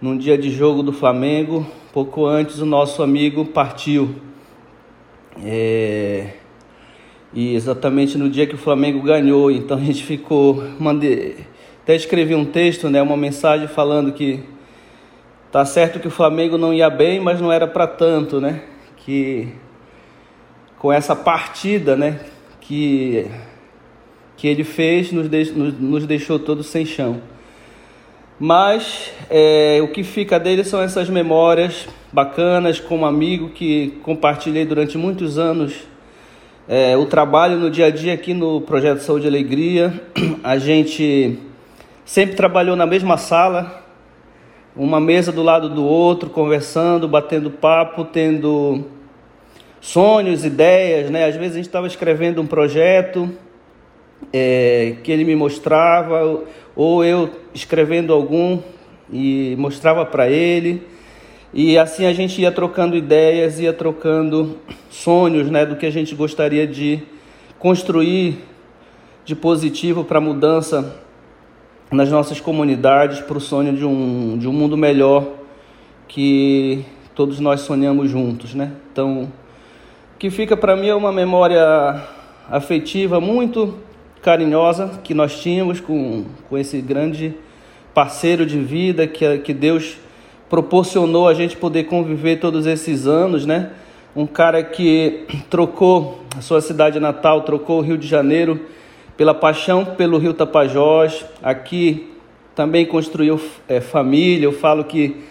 num 0.00 0.16
dia 0.16 0.38
de 0.38 0.52
jogo 0.52 0.80
do 0.80 0.92
Flamengo, 0.92 1.66
pouco 1.92 2.24
antes 2.24 2.60
o 2.60 2.66
nosso 2.66 3.02
amigo 3.02 3.46
partiu. 3.46 4.14
É... 5.44 6.28
E 7.34 7.52
exatamente 7.52 8.16
no 8.16 8.30
dia 8.30 8.46
que 8.46 8.54
o 8.54 8.58
Flamengo 8.58 9.02
ganhou, 9.02 9.50
então 9.50 9.76
a 9.76 9.80
gente 9.80 10.04
ficou. 10.04 10.62
Mandei, 10.78 11.38
até 11.82 11.96
escrevi 11.96 12.36
um 12.36 12.44
texto, 12.44 12.88
né, 12.88 13.02
uma 13.02 13.16
mensagem 13.16 13.66
falando 13.66 14.12
que 14.12 14.38
tá 15.56 15.64
certo 15.64 15.98
que 15.98 16.06
o 16.06 16.10
Flamengo 16.10 16.58
não 16.58 16.70
ia 16.70 16.90
bem, 16.90 17.18
mas 17.18 17.40
não 17.40 17.50
era 17.50 17.66
para 17.66 17.86
tanto, 17.86 18.42
né? 18.42 18.60
Que 18.98 19.54
com 20.78 20.92
essa 20.92 21.16
partida, 21.16 21.96
né, 21.96 22.20
que 22.60 23.26
que 24.36 24.46
ele 24.46 24.64
fez 24.64 25.10
nos, 25.12 25.30
de, 25.30 25.50
nos, 25.52 25.80
nos 25.80 26.06
deixou 26.06 26.38
todos 26.38 26.66
sem 26.66 26.84
chão. 26.84 27.22
Mas 28.38 29.10
é, 29.30 29.80
o 29.82 29.88
que 29.88 30.04
fica 30.04 30.38
dele 30.38 30.62
são 30.62 30.82
essas 30.82 31.08
memórias 31.08 31.88
bacanas 32.12 32.78
como 32.78 33.06
amigo 33.06 33.48
que 33.48 33.98
compartilhei 34.02 34.66
durante 34.66 34.98
muitos 34.98 35.38
anos 35.38 35.72
é, 36.68 36.98
o 36.98 37.06
trabalho 37.06 37.56
no 37.56 37.70
dia 37.70 37.86
a 37.86 37.90
dia 37.90 38.12
aqui 38.12 38.34
no 38.34 38.60
Projeto 38.60 38.98
Saúde 38.98 39.24
e 39.24 39.28
Alegria. 39.28 40.02
A 40.44 40.58
gente 40.58 41.38
sempre 42.04 42.36
trabalhou 42.36 42.76
na 42.76 42.84
mesma 42.84 43.16
sala, 43.16 43.85
uma 44.76 45.00
mesa 45.00 45.32
do 45.32 45.42
lado 45.42 45.70
do 45.70 45.84
outro, 45.84 46.28
conversando, 46.28 47.08
batendo 47.08 47.50
papo, 47.50 48.04
tendo 48.04 48.84
sonhos, 49.80 50.44
ideias, 50.44 51.10
né? 51.10 51.24
Às 51.24 51.36
vezes 51.36 51.52
a 51.52 51.56
gente 51.56 51.66
estava 51.66 51.86
escrevendo 51.86 52.42
um 52.42 52.46
projeto 52.46 53.30
é, 54.32 54.96
que 55.02 55.10
ele 55.10 55.24
me 55.24 55.34
mostrava, 55.34 56.44
ou 56.74 57.02
eu 57.02 57.30
escrevendo 57.54 58.12
algum 58.12 58.60
e 59.10 59.54
mostrava 59.58 60.04
para 60.04 60.28
ele. 60.28 60.82
E 61.54 61.78
assim 61.78 62.04
a 62.04 62.12
gente 62.12 62.40
ia 62.42 62.52
trocando 62.52 62.96
ideias, 62.96 63.58
ia 63.58 63.72
trocando 63.72 64.58
sonhos 64.90 65.50
né, 65.50 65.64
do 65.64 65.76
que 65.76 65.86
a 65.86 65.90
gente 65.90 66.14
gostaria 66.14 66.66
de 66.66 67.02
construir 67.58 68.44
de 69.24 69.34
positivo 69.34 70.04
para 70.04 70.18
a 70.18 70.20
mudança 70.20 71.05
nas 71.90 72.10
nossas 72.10 72.40
comunidades, 72.40 73.20
para 73.20 73.38
o 73.38 73.40
sonho 73.40 73.72
de 73.72 73.84
um, 73.84 74.36
de 74.38 74.48
um 74.48 74.52
mundo 74.52 74.76
melhor 74.76 75.24
que 76.08 76.84
todos 77.14 77.40
nós 77.40 77.60
sonhamos 77.60 78.10
juntos. 78.10 78.54
Né? 78.54 78.72
Então, 78.92 79.30
que 80.18 80.30
fica 80.30 80.56
para 80.56 80.76
mim 80.76 80.88
é 80.88 80.94
uma 80.94 81.12
memória 81.12 82.02
afetiva 82.50 83.20
muito 83.20 83.74
carinhosa 84.22 85.00
que 85.04 85.14
nós 85.14 85.40
tínhamos 85.40 85.80
com, 85.80 86.24
com 86.48 86.58
esse 86.58 86.80
grande 86.80 87.34
parceiro 87.94 88.44
de 88.44 88.58
vida 88.58 89.06
que, 89.06 89.38
que 89.38 89.54
Deus 89.54 89.96
proporcionou 90.50 91.28
a 91.28 91.34
gente 91.34 91.56
poder 91.56 91.84
conviver 91.84 92.36
todos 92.36 92.66
esses 92.66 93.06
anos, 93.06 93.46
né? 93.46 93.70
Um 94.14 94.26
cara 94.26 94.62
que 94.62 95.26
trocou 95.50 96.20
a 96.36 96.40
sua 96.40 96.60
cidade 96.60 96.98
natal, 96.98 97.42
trocou 97.42 97.78
o 97.78 97.82
Rio 97.82 97.98
de 97.98 98.06
Janeiro 98.06 98.60
pela 99.16 99.34
paixão 99.34 99.84
pelo 99.84 100.18
Rio 100.18 100.34
Tapajós, 100.34 101.24
aqui 101.42 102.12
também 102.54 102.84
construiu 102.84 103.40
é, 103.68 103.80
família. 103.80 104.46
Eu 104.46 104.52
falo 104.52 104.84
que 104.84 105.24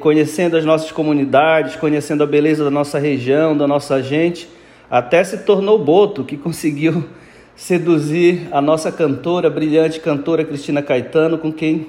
conhecendo 0.00 0.56
as 0.56 0.64
nossas 0.64 0.90
comunidades, 0.90 1.76
conhecendo 1.76 2.24
a 2.24 2.26
beleza 2.26 2.64
da 2.64 2.70
nossa 2.70 2.98
região, 2.98 3.56
da 3.56 3.66
nossa 3.66 4.02
gente, 4.02 4.48
até 4.90 5.22
se 5.22 5.38
tornou 5.38 5.78
boto 5.78 6.24
que 6.24 6.36
conseguiu 6.36 7.04
seduzir 7.54 8.48
a 8.50 8.60
nossa 8.60 8.90
cantora, 8.90 9.48
brilhante 9.48 10.00
cantora 10.00 10.44
Cristina 10.44 10.82
Caetano, 10.82 11.38
com 11.38 11.52
quem 11.52 11.86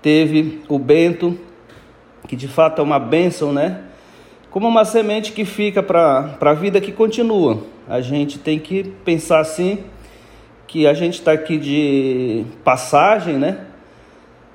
teve 0.00 0.62
o 0.68 0.78
Bento, 0.78 1.38
que 2.26 2.34
de 2.34 2.48
fato 2.48 2.80
é 2.80 2.82
uma 2.82 2.98
bênção, 2.98 3.52
né? 3.52 3.80
Como 4.50 4.66
uma 4.66 4.84
semente 4.84 5.32
que 5.32 5.44
fica 5.44 5.82
para 5.82 6.36
a 6.40 6.54
vida 6.54 6.80
que 6.80 6.92
continua. 6.92 7.62
A 7.86 8.00
gente 8.00 8.38
tem 8.38 8.58
que 8.58 8.84
pensar 9.04 9.40
assim, 9.40 9.80
que 10.66 10.86
a 10.86 10.94
gente 10.94 11.14
está 11.14 11.32
aqui 11.32 11.56
de 11.56 12.44
passagem, 12.64 13.36
né? 13.36 13.58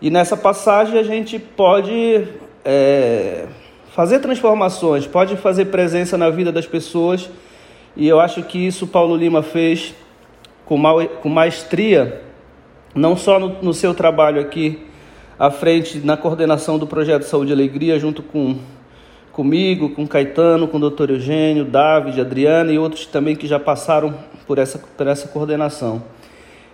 E 0.02 0.10
nessa 0.10 0.36
passagem 0.36 1.00
a 1.00 1.04
gente 1.04 1.38
pode 1.40 2.28
é, 2.66 3.46
fazer 3.92 4.20
transformações, 4.20 5.06
pode 5.06 5.38
fazer 5.38 5.66
presença 5.66 6.18
na 6.18 6.30
vida 6.30 6.52
das 6.52 6.66
pessoas. 6.66 7.30
E 7.96 8.08
eu 8.08 8.20
acho 8.20 8.42
que 8.44 8.58
isso 8.58 8.88
Paulo 8.88 9.16
Lima 9.16 9.44
fez 9.44 9.94
com, 10.66 10.82
com 11.22 11.30
maestria, 11.30 12.22
não 12.96 13.16
só 13.16 13.40
no, 13.40 13.62
no, 13.62 13.74
seu 13.74 13.94
trabalho 13.94 14.42
aqui 14.42 14.80
à 15.38 15.52
frente 15.52 16.00
na 16.00 16.16
coordenação 16.16 16.80
do 16.80 16.88
projeto 16.88 17.24
Saúde 17.24 17.52
e 17.52 17.54
Alegria, 17.54 18.00
junto 18.00 18.24
com 18.24 18.58
comigo, 19.32 19.90
com 19.90 20.08
Caetano, 20.08 20.68
com 20.68 20.78
o 20.78 20.80
doutor 20.80 21.10
Eugênio, 21.10 21.64
David, 21.64 22.20
Adriana 22.20 22.72
e 22.72 22.78
outros 22.78 23.06
também 23.06 23.36
que 23.36 23.48
já 23.48 23.60
passaram 23.60 24.14
por 24.48 24.58
essa, 24.58 24.80
por 24.80 25.08
essa 25.08 25.28
coordenação. 25.28 26.04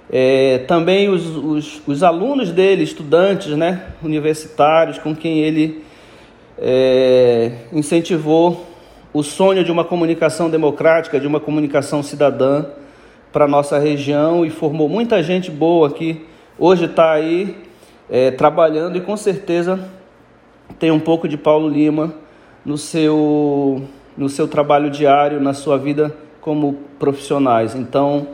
É, 0.10 0.60
também 0.68 1.10
os, 1.10 1.36
os, 1.36 1.82
os, 1.86 2.04
alunos 2.04 2.52
dele, 2.52 2.84
estudantes 2.84 3.58
né, 3.58 3.88
universitários, 4.02 4.98
com 4.98 5.14
quem 5.14 5.40
ele 5.40 5.84
é, 6.58 7.52
incentivou 7.74 8.66
o 9.14 9.22
sonho 9.22 9.64
de 9.64 9.72
uma 9.72 9.84
comunicação 9.84 10.50
democrática, 10.50 11.20
de 11.20 11.28
uma 11.28 11.40
comunicação 11.40 12.02
cidadã, 12.02 12.66
para 13.32 13.46
a 13.46 13.48
nossa 13.48 13.78
região 13.78 14.46
e 14.46 14.50
formou 14.50 14.88
muita 14.88 15.22
gente 15.22 15.52
boa 15.52 15.92
que 15.92 16.26
hoje 16.58 16.86
está 16.86 17.12
aí 17.12 17.56
é, 18.10 18.32
trabalhando 18.32 18.98
e 18.98 19.02
com 19.02 19.18
certeza 19.18 19.80
tem 20.80 20.92
um 20.92 21.00
pouco 21.00 21.28
de 21.28 21.38
Paulo 21.38 21.68
Lima 21.68 22.14
no 22.66 22.78
seu, 22.78 23.84
no 24.18 24.30
seu 24.30 24.48
trabalho 24.48 24.90
diário, 24.90 25.40
na 25.40 25.54
sua 25.54 25.78
vida 25.78 26.16
como 26.48 26.78
profissionais. 26.98 27.76
Então, 27.76 28.30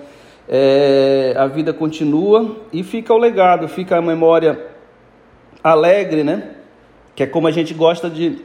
é, 0.48 1.34
a 1.36 1.48
vida 1.48 1.74
continua 1.74 2.58
e 2.72 2.84
fica 2.84 3.12
o 3.12 3.18
legado, 3.18 3.68
fica 3.68 3.98
a 3.98 4.02
memória 4.04 4.68
alegre, 5.64 6.24
né? 6.24 6.52
Que 7.16 7.24
é 7.24 7.26
como 7.26 7.48
a 7.48 7.52
gente 7.52 7.74
gosta 7.74 8.12
de. 8.12 8.38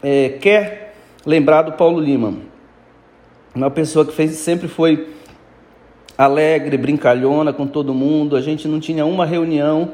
É, 0.00 0.28
quer 0.40 0.94
lembrar 1.26 1.62
do 1.62 1.72
Paulo 1.72 1.98
Lima. 1.98 2.34
Uma 3.52 3.68
pessoa 3.68 4.06
que 4.06 4.12
fez, 4.12 4.30
sempre 4.36 4.68
foi 4.68 5.08
alegre, 6.16 6.78
brincalhona 6.78 7.52
com 7.52 7.66
todo 7.66 7.92
mundo. 7.92 8.36
A 8.36 8.40
gente 8.40 8.68
não 8.68 8.78
tinha 8.78 9.04
uma 9.04 9.26
reunião 9.26 9.90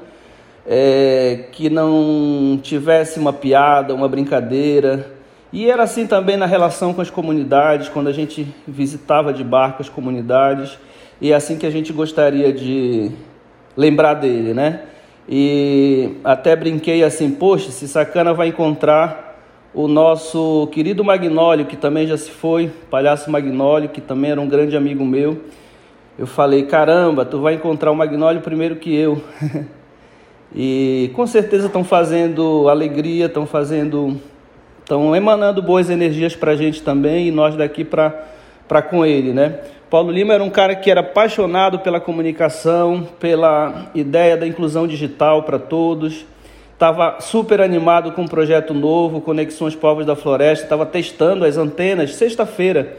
é, 0.66 1.46
que 1.52 1.70
não 1.70 2.60
tivesse 2.62 3.18
uma 3.18 3.32
piada, 3.32 3.94
uma 3.94 4.10
brincadeira. 4.10 5.17
E 5.52 5.70
era 5.70 5.82
assim 5.82 6.06
também 6.06 6.36
na 6.36 6.46
relação 6.46 6.92
com 6.92 7.00
as 7.00 7.10
comunidades, 7.10 7.88
quando 7.88 8.08
a 8.08 8.12
gente 8.12 8.46
visitava 8.66 9.32
de 9.32 9.42
barco 9.42 9.82
as 9.82 9.88
comunidades. 9.88 10.78
E 11.20 11.32
é 11.32 11.34
assim 11.34 11.56
que 11.56 11.66
a 11.66 11.70
gente 11.70 11.92
gostaria 11.92 12.52
de 12.52 13.10
lembrar 13.76 14.14
dele, 14.14 14.52
né? 14.52 14.82
E 15.28 16.16
até 16.24 16.54
brinquei 16.54 17.02
assim, 17.02 17.30
poxa, 17.30 17.70
se 17.70 17.86
sacana 17.88 18.32
vai 18.32 18.48
encontrar 18.48 19.36
o 19.74 19.86
nosso 19.86 20.68
querido 20.72 21.04
Magnólio, 21.04 21.66
que 21.66 21.76
também 21.76 22.06
já 22.06 22.16
se 22.16 22.30
foi, 22.30 22.70
palhaço 22.90 23.30
Magnólio, 23.30 23.88
que 23.88 24.00
também 24.00 24.30
era 24.30 24.40
um 24.40 24.48
grande 24.48 24.76
amigo 24.76 25.04
meu 25.04 25.38
eu 26.18 26.26
falei: 26.26 26.64
caramba, 26.64 27.24
tu 27.24 27.40
vai 27.40 27.54
encontrar 27.54 27.92
o 27.92 27.96
Magnólio 27.96 28.42
primeiro 28.42 28.76
que 28.76 28.94
eu. 28.94 29.22
e 30.54 31.10
com 31.14 31.26
certeza 31.26 31.68
estão 31.68 31.84
fazendo 31.84 32.68
alegria, 32.68 33.26
estão 33.26 33.46
fazendo, 33.46 34.16
estão 34.88 35.14
emanando 35.14 35.60
boas 35.60 35.90
energias 35.90 36.34
para 36.34 36.52
a 36.52 36.56
gente 36.56 36.82
também 36.82 37.28
e 37.28 37.30
nós 37.30 37.54
daqui 37.54 37.84
para 37.84 38.82
com 38.88 39.04
ele, 39.04 39.34
né? 39.34 39.60
Paulo 39.90 40.10
Lima 40.10 40.32
era 40.32 40.42
um 40.42 40.48
cara 40.48 40.74
que 40.74 40.90
era 40.90 41.00
apaixonado 41.00 41.80
pela 41.80 42.00
comunicação, 42.00 43.06
pela 43.20 43.90
ideia 43.94 44.34
da 44.34 44.46
inclusão 44.46 44.86
digital 44.86 45.42
para 45.42 45.58
todos. 45.58 46.24
Estava 46.72 47.20
super 47.20 47.60
animado 47.60 48.12
com 48.12 48.22
um 48.22 48.26
projeto 48.28 48.72
novo, 48.72 49.20
Conexões 49.20 49.74
Povos 49.74 50.06
da 50.06 50.16
Floresta. 50.16 50.64
Estava 50.64 50.86
testando 50.86 51.44
as 51.44 51.58
antenas 51.58 52.14
sexta-feira 52.14 52.96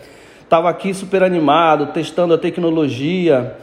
estava 0.49 0.67
aqui 0.67 0.95
super 0.95 1.21
animado, 1.21 1.93
testando 1.93 2.33
a 2.33 2.37
tecnologia, 2.37 3.55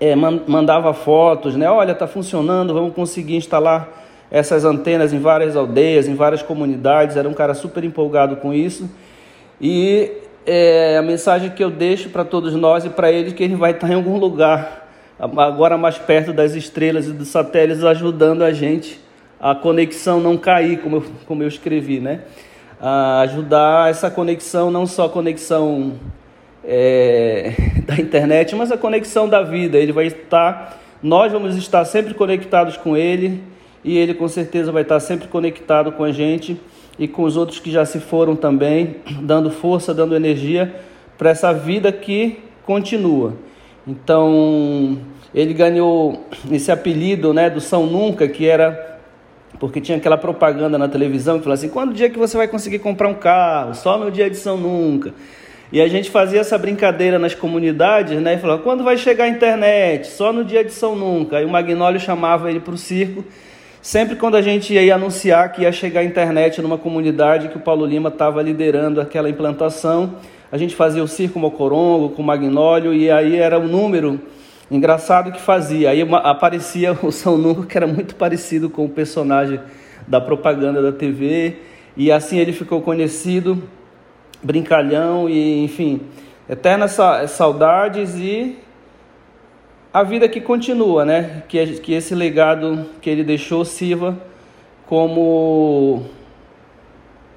é, 0.00 0.16
mandava 0.16 0.92
fotos, 0.92 1.54
né? 1.54 1.70
Olha, 1.70 1.92
está 1.92 2.08
funcionando, 2.08 2.74
vamos 2.74 2.92
conseguir 2.92 3.36
instalar 3.36 4.01
essas 4.32 4.64
antenas 4.64 5.12
em 5.12 5.18
várias 5.18 5.54
aldeias, 5.54 6.08
em 6.08 6.14
várias 6.14 6.42
comunidades. 6.42 7.18
Era 7.18 7.28
um 7.28 7.34
cara 7.34 7.52
super 7.52 7.84
empolgado 7.84 8.36
com 8.36 8.52
isso. 8.52 8.90
E 9.60 10.10
é, 10.46 10.96
a 10.96 11.02
mensagem 11.02 11.50
que 11.50 11.62
eu 11.62 11.70
deixo 11.70 12.08
para 12.08 12.24
todos 12.24 12.54
nós 12.54 12.86
e 12.86 12.88
para 12.88 13.12
ele 13.12 13.28
é 13.28 13.32
que 13.32 13.42
ele 13.44 13.54
vai 13.54 13.72
estar 13.72 13.90
em 13.90 13.94
algum 13.94 14.16
lugar, 14.16 14.88
agora 15.18 15.76
mais 15.76 15.98
perto 15.98 16.32
das 16.32 16.54
estrelas 16.54 17.06
e 17.06 17.12
dos 17.12 17.28
satélites, 17.28 17.84
ajudando 17.84 18.42
a 18.42 18.52
gente 18.52 18.98
a 19.38 19.54
conexão 19.54 20.18
não 20.18 20.38
cair, 20.38 20.78
como 20.80 20.96
eu, 20.96 21.04
como 21.26 21.42
eu 21.42 21.48
escrevi, 21.48 22.00
né? 22.00 22.20
a 22.80 23.20
ajudar 23.20 23.90
essa 23.90 24.10
conexão, 24.10 24.70
não 24.70 24.86
só 24.86 25.06
a 25.06 25.08
conexão 25.08 25.92
é, 26.64 27.52
da 27.86 27.96
internet, 27.96 28.56
mas 28.56 28.72
a 28.72 28.78
conexão 28.78 29.28
da 29.28 29.42
vida. 29.42 29.78
Ele 29.78 29.92
vai 29.92 30.06
estar, 30.06 30.80
nós 31.02 31.30
vamos 31.30 31.54
estar 31.56 31.84
sempre 31.84 32.14
conectados 32.14 32.76
com 32.76 32.96
ele 32.96 33.51
e 33.84 33.96
ele 33.96 34.14
com 34.14 34.28
certeza 34.28 34.70
vai 34.70 34.82
estar 34.82 35.00
sempre 35.00 35.28
conectado 35.28 35.92
com 35.92 36.04
a 36.04 36.12
gente 36.12 36.60
e 36.98 37.08
com 37.08 37.22
os 37.22 37.36
outros 37.36 37.58
que 37.58 37.70
já 37.70 37.84
se 37.84 38.00
foram 38.00 38.36
também, 38.36 38.96
dando 39.22 39.50
força, 39.50 39.92
dando 39.94 40.14
energia 40.14 40.74
para 41.18 41.30
essa 41.30 41.52
vida 41.52 41.90
que 41.90 42.40
continua. 42.64 43.34
Então, 43.86 44.98
ele 45.34 45.52
ganhou 45.52 46.24
esse 46.50 46.70
apelido, 46.70 47.34
né, 47.34 47.50
do 47.50 47.60
São 47.60 47.86
Nunca, 47.86 48.28
que 48.28 48.46
era 48.46 48.92
porque 49.58 49.80
tinha 49.80 49.98
aquela 49.98 50.18
propaganda 50.18 50.76
na 50.76 50.88
televisão 50.88 51.38
que 51.38 51.44
falava 51.44 51.58
assim: 51.58 51.68
quando 51.68 51.90
o 51.90 51.94
dia 51.94 52.10
que 52.10 52.18
você 52.18 52.36
vai 52.36 52.48
conseguir 52.48 52.80
comprar 52.80 53.08
um 53.08 53.14
carro? 53.14 53.74
Só 53.74 53.96
no 53.96 54.10
dia 54.10 54.28
de 54.28 54.36
São 54.36 54.56
Nunca. 54.56 55.14
E 55.70 55.80
a 55.80 55.88
gente 55.88 56.10
fazia 56.10 56.40
essa 56.40 56.58
brincadeira 56.58 57.18
nas 57.18 57.34
comunidades, 57.34 58.20
né? 58.20 58.34
E 58.34 58.38
falava: 58.38 58.62
quando 58.62 58.82
vai 58.82 58.96
chegar 58.96 59.24
a 59.24 59.28
internet? 59.28 60.08
Só 60.08 60.32
no 60.32 60.44
dia 60.44 60.64
de 60.64 60.72
São 60.72 60.96
Nunca. 60.96 61.36
Aí 61.36 61.44
o 61.44 61.48
Magnólio 61.48 62.00
chamava 62.00 62.50
ele 62.50 62.58
para 62.58 62.74
o 62.74 62.76
circo. 62.76 63.24
Sempre 63.82 64.14
quando 64.14 64.36
a 64.36 64.42
gente 64.42 64.72
ia 64.72 64.94
anunciar 64.94 65.50
que 65.50 65.62
ia 65.62 65.72
chegar 65.72 66.02
a 66.02 66.04
internet 66.04 66.62
numa 66.62 66.78
comunidade 66.78 67.48
que 67.48 67.56
o 67.56 67.60
Paulo 67.60 67.84
Lima 67.84 68.10
estava 68.10 68.40
liderando 68.40 69.00
aquela 69.00 69.28
implantação, 69.28 70.18
a 70.52 70.56
gente 70.56 70.76
fazia 70.76 71.02
o 71.02 71.08
circo 71.08 71.36
Mocorongo 71.36 72.10
com 72.10 72.22
o 72.22 72.24
Magnólio 72.24 72.94
e 72.94 73.10
aí 73.10 73.36
era 73.36 73.58
o 73.58 73.66
número 73.66 74.20
engraçado 74.70 75.32
que 75.32 75.40
fazia. 75.40 75.90
Aí 75.90 76.00
aparecia 76.22 76.96
o 77.02 77.10
São 77.10 77.36
Nunca, 77.36 77.66
que 77.66 77.76
era 77.76 77.88
muito 77.88 78.14
parecido 78.14 78.70
com 78.70 78.84
o 78.84 78.88
personagem 78.88 79.58
da 80.06 80.20
propaganda 80.20 80.80
da 80.80 80.92
TV, 80.92 81.56
e 81.96 82.12
assim 82.12 82.38
ele 82.38 82.52
ficou 82.52 82.80
conhecido, 82.82 83.64
brincalhão 84.40 85.28
e, 85.28 85.64
enfim, 85.64 86.02
eternas 86.48 86.96
saudades 87.28 88.14
e 88.14 88.56
a 89.92 90.02
vida 90.02 90.28
que 90.28 90.40
continua, 90.40 91.04
né? 91.04 91.42
Que, 91.48 91.64
que 91.80 91.92
esse 91.92 92.14
legado 92.14 92.86
que 93.00 93.10
ele 93.10 93.22
deixou 93.22 93.64
sirva 93.64 94.18
como 94.86 96.04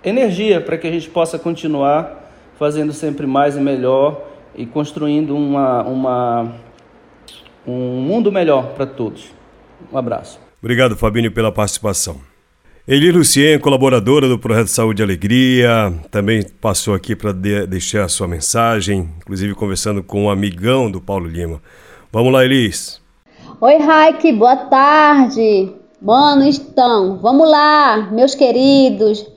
energia 0.04 0.62
para 0.62 0.78
que 0.78 0.88
a 0.88 0.92
gente 0.92 1.10
possa 1.10 1.38
continuar 1.38 2.32
fazendo 2.58 2.94
sempre 2.94 3.28
mais 3.28 3.58
e 3.58 3.60
melhor 3.60 4.22
e 4.56 4.66
construindo 4.66 5.36
uma, 5.36 5.84
uma, 5.84 6.54
um 7.68 8.02
mundo 8.02 8.32
melhor 8.32 8.74
para 8.74 8.86
todos. 8.86 9.34
Um 9.92 9.98
abraço. 9.98 10.40
Obrigado, 10.62 10.96
Fabinho, 10.96 11.32
pela 11.32 11.52
participação. 11.52 12.20
Eli 12.88 13.12
Lucien, 13.12 13.60
colaboradora 13.60 14.28
do 14.30 14.38
Projeto 14.38 14.68
Saúde 14.68 15.02
e 15.02 15.04
Alegria, 15.04 15.92
também 16.12 16.44
passou 16.62 16.94
aqui 16.94 17.16
para 17.16 17.34
de 17.34 17.66
deixar 17.66 18.06
a 18.06 18.08
sua 18.08 18.28
mensagem, 18.28 19.10
inclusive 19.18 19.56
conversando 19.56 20.04
com 20.04 20.26
um 20.26 20.30
amigão 20.30 20.90
do 20.90 21.02
Paulo 21.02 21.28
Lima. 21.28 21.62
Vamos 22.16 22.32
lá, 22.32 22.46
Elis. 22.46 23.02
Oi, 23.60 23.76
Raik, 23.76 24.32
boa 24.32 24.56
tarde. 24.56 25.70
Mano, 26.02 26.48
estão. 26.48 27.18
Vamos 27.18 27.46
lá, 27.52 28.08
meus 28.10 28.34
queridos, 28.34 29.30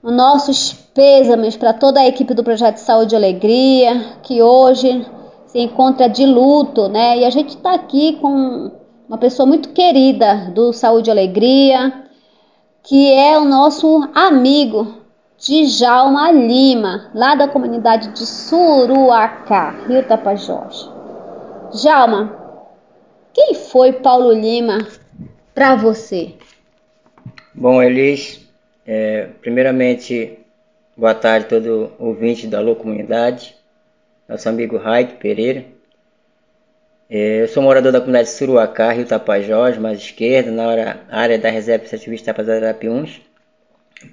nossos 0.00 0.72
pêsames 0.94 1.56
para 1.56 1.72
toda 1.72 1.98
a 1.98 2.06
equipe 2.06 2.32
do 2.32 2.44
Projeto 2.44 2.76
Saúde 2.76 3.12
e 3.12 3.16
Alegria, 3.16 4.18
que 4.22 4.40
hoje 4.40 5.04
se 5.46 5.58
encontra 5.58 6.08
de 6.08 6.24
luto, 6.24 6.86
né? 6.86 7.18
E 7.18 7.24
a 7.24 7.30
gente 7.30 7.56
está 7.56 7.74
aqui 7.74 8.16
com 8.20 8.70
uma 9.08 9.18
pessoa 9.18 9.44
muito 9.44 9.70
querida 9.70 10.52
do 10.54 10.72
Saúde 10.72 11.10
e 11.10 11.10
Alegria, 11.10 12.04
que 12.84 13.12
é 13.12 13.36
o 13.36 13.44
nosso 13.44 14.08
amigo 14.14 14.94
Djalma 15.40 16.30
Lima, 16.30 17.10
lá 17.16 17.34
da 17.34 17.48
comunidade 17.48 18.12
de 18.12 18.24
Suruacá, 18.24 19.74
Rio 19.88 20.06
Tapajós. 20.06 20.91
Djalma, 21.72 22.38
quem 23.32 23.54
foi 23.54 23.94
Paulo 23.94 24.30
Lima 24.30 24.86
para 25.54 25.74
você? 25.74 26.34
Bom, 27.54 27.82
Elis, 27.82 28.46
é, 28.86 29.28
primeiramente, 29.40 30.38
boa 30.94 31.14
tarde 31.14 31.46
a 31.46 31.48
todo 31.48 31.90
ouvinte 31.98 32.46
da 32.46 32.60
Lô 32.60 32.76
Comunidade, 32.76 33.56
nosso 34.28 34.46
amigo 34.50 34.76
Raik 34.76 35.14
Pereira. 35.14 35.64
É, 37.08 37.40
eu 37.40 37.48
sou 37.48 37.62
morador 37.62 37.90
da 37.90 38.00
comunidade 38.00 38.28
de 38.28 38.34
Suruacá, 38.34 38.92
Rio 38.92 39.06
Tapajós, 39.06 39.78
mais 39.78 39.98
esquerda, 39.98 40.50
na 40.50 40.68
hora, 40.68 41.00
área 41.10 41.38
da 41.38 41.48
Reserva 41.48 41.84
Extrativista 41.84 42.34
Tapajós 42.34 42.62
Arapiuns. 42.62 43.22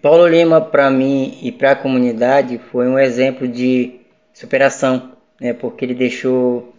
Paulo 0.02 0.26
Lima, 0.26 0.62
para 0.62 0.90
mim 0.90 1.38
e 1.42 1.52
para 1.52 1.72
a 1.72 1.76
comunidade, 1.76 2.58
foi 2.58 2.88
um 2.88 2.98
exemplo 2.98 3.46
de 3.46 4.00
superação, 4.34 5.12
né, 5.42 5.52
porque 5.52 5.84
ele 5.84 5.94
deixou 5.94 6.79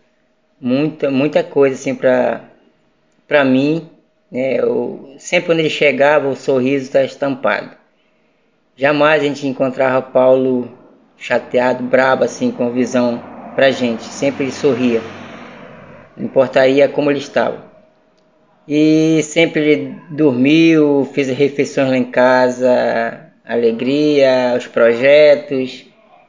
muita, 0.60 1.10
muita 1.10 1.42
coisa 1.42 1.74
assim, 1.74 1.94
para 1.94 3.44
mim. 3.44 3.88
Né, 4.30 4.60
eu, 4.60 5.14
sempre 5.18 5.46
quando 5.46 5.60
ele 5.60 5.70
chegava, 5.70 6.28
o 6.28 6.36
sorriso 6.36 6.84
está 6.84 7.02
estampado. 7.02 7.70
Jamais 8.76 9.22
a 9.22 9.26
gente 9.26 9.46
encontrava 9.46 10.00
Paulo 10.00 10.70
chateado, 11.16 11.82
brabo, 11.82 12.24
assim, 12.24 12.50
com 12.50 12.70
visão 12.70 13.22
pra 13.54 13.70
gente. 13.70 14.04
Sempre 14.04 14.44
ele 14.44 14.52
sorria. 14.52 15.02
Não 16.16 16.26
importaria 16.26 16.88
como 16.88 17.10
ele 17.10 17.18
estava. 17.18 17.70
E 18.66 19.20
sempre 19.24 19.60
ele 19.60 19.96
dormiu, 20.10 21.08
fez 21.12 21.28
refeições 21.28 21.88
lá 21.88 21.96
em 21.96 22.04
casa, 22.04 23.32
alegria, 23.44 24.54
os 24.56 24.66
projetos 24.66 25.84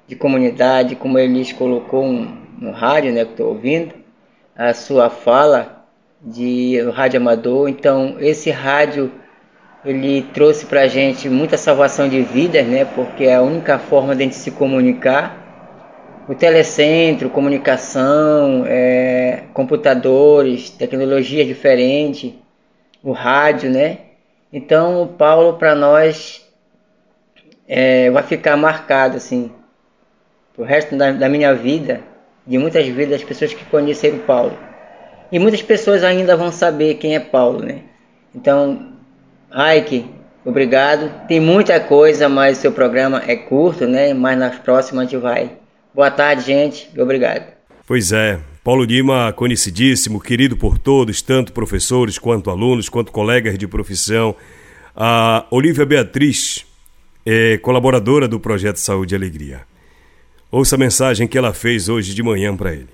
de 0.07 0.15
comunidade, 0.15 0.95
como 0.95 1.19
ele 1.19 1.53
colocou 1.53 2.05
no 2.05 2.71
rádio, 2.71 3.13
né, 3.13 3.23
que 3.23 3.31
estou 3.31 3.49
ouvindo, 3.49 3.93
a 4.55 4.73
sua 4.73 5.09
fala 5.09 5.85
de 6.21 6.79
rádio 6.93 7.19
amador. 7.19 7.69
Então, 7.69 8.15
esse 8.19 8.51
rádio 8.51 9.11
ele 9.83 10.21
trouxe 10.33 10.65
para 10.65 10.81
a 10.81 10.87
gente 10.87 11.27
muita 11.27 11.57
salvação 11.57 12.07
de 12.07 12.21
vidas, 12.21 12.65
né? 12.67 12.85
Porque 12.85 13.23
é 13.23 13.35
a 13.35 13.41
única 13.41 13.79
forma 13.79 14.15
de 14.15 14.21
a 14.21 14.25
gente 14.25 14.35
se 14.35 14.51
comunicar. 14.51 15.39
O 16.27 16.35
telecentro, 16.35 17.29
comunicação, 17.29 18.63
é, 18.67 19.43
computadores, 19.53 20.69
tecnologia 20.69 21.43
diferente, 21.43 22.39
o 23.03 23.11
rádio, 23.11 23.71
né? 23.71 23.97
Então, 24.53 25.01
o 25.01 25.07
Paulo 25.07 25.53
para 25.53 25.73
nós 25.73 26.47
é, 27.67 28.11
vai 28.11 28.21
ficar 28.21 28.55
marcado 28.55 29.17
assim, 29.17 29.51
o 30.57 30.63
resto 30.63 30.95
da, 30.95 31.11
da 31.11 31.27
minha 31.27 31.55
vida, 31.55 32.01
de 32.51 32.57
muitas 32.57 32.85
vidas 32.85 33.11
das 33.11 33.23
pessoas 33.23 33.53
que 33.53 33.63
conheceram 33.63 34.19
Paulo. 34.19 34.57
E 35.31 35.39
muitas 35.39 35.61
pessoas 35.61 36.03
ainda 36.03 36.35
vão 36.35 36.51
saber 36.51 36.95
quem 36.95 37.15
é 37.15 37.19
Paulo, 37.19 37.63
né? 37.63 37.83
Então, 38.35 38.91
Raik, 39.49 40.05
obrigado. 40.43 41.27
Tem 41.29 41.39
muita 41.39 41.79
coisa, 41.79 42.27
mas 42.27 42.57
seu 42.57 42.73
programa 42.73 43.23
é 43.25 43.37
curto, 43.37 43.87
né? 43.87 44.13
Mas 44.13 44.37
nas 44.37 44.57
próximas 44.57 45.07
a 45.07 45.09
gente 45.09 45.21
vai. 45.21 45.51
Boa 45.95 46.11
tarde, 46.11 46.43
gente, 46.43 46.89
e 46.93 47.01
obrigado. 47.01 47.45
Pois 47.87 48.11
é, 48.11 48.37
Paulo 48.61 48.83
Lima, 48.83 49.31
conhecidíssimo, 49.31 50.19
querido 50.19 50.57
por 50.57 50.77
todos, 50.77 51.21
tanto 51.21 51.53
professores 51.53 52.19
quanto 52.19 52.49
alunos, 52.49 52.89
quanto 52.89 53.13
colegas 53.13 53.57
de 53.57 53.65
profissão. 53.65 54.35
A 54.93 55.45
Olivia 55.49 55.85
Beatriz 55.85 56.65
é 57.25 57.57
colaboradora 57.59 58.27
do 58.27 58.41
projeto 58.41 58.75
Saúde 58.75 59.15
e 59.15 59.17
Alegria. 59.17 59.70
Ouça 60.51 60.75
a 60.75 60.77
mensagem 60.77 61.29
que 61.29 61.37
ela 61.37 61.53
fez 61.53 61.87
hoje 61.87 62.13
de 62.13 62.21
manhã 62.21 62.53
para 62.57 62.73
ele. 62.73 62.89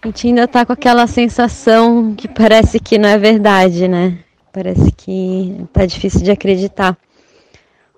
A 0.00 0.06
gente 0.06 0.26
ainda 0.26 0.48
tá 0.48 0.64
com 0.64 0.72
aquela 0.72 1.06
sensação 1.06 2.14
que 2.14 2.26
parece 2.26 2.80
que 2.80 2.96
não 2.96 3.06
é 3.06 3.18
verdade, 3.18 3.86
né? 3.86 4.20
Parece 4.50 4.90
que 4.90 5.66
tá 5.70 5.84
difícil 5.84 6.22
de 6.22 6.30
acreditar. 6.30 6.96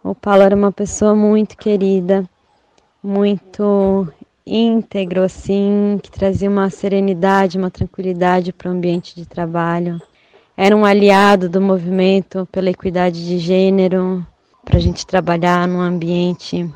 O 0.03 0.13
Paulo 0.13 0.43
era 0.43 0.57
uma 0.57 0.73
pessoa 0.73 1.15
muito 1.15 1.57
querida, 1.57 2.29
muito 3.01 4.09
íntegro, 4.45 5.23
assim, 5.23 6.01
que 6.03 6.11
trazia 6.11 6.51
uma 6.51 6.69
serenidade, 6.69 7.59
uma 7.59 7.71
tranquilidade 7.71 8.53
para 8.53 8.69
o 8.69 8.73
ambiente 8.73 9.15
de 9.15 9.25
trabalho. 9.25 10.01
Era 10.57 10.77
um 10.77 10.85
aliado 10.85 11.49
do 11.49 11.61
movimento 11.61 12.45
pela 12.51 12.71
equidade 12.71 13.25
de 13.25 13.39
gênero, 13.39 14.27
para 14.65 14.79
a 14.79 14.81
gente 14.81 15.07
trabalhar 15.07 15.69
num 15.69 15.81
ambiente 15.81 16.69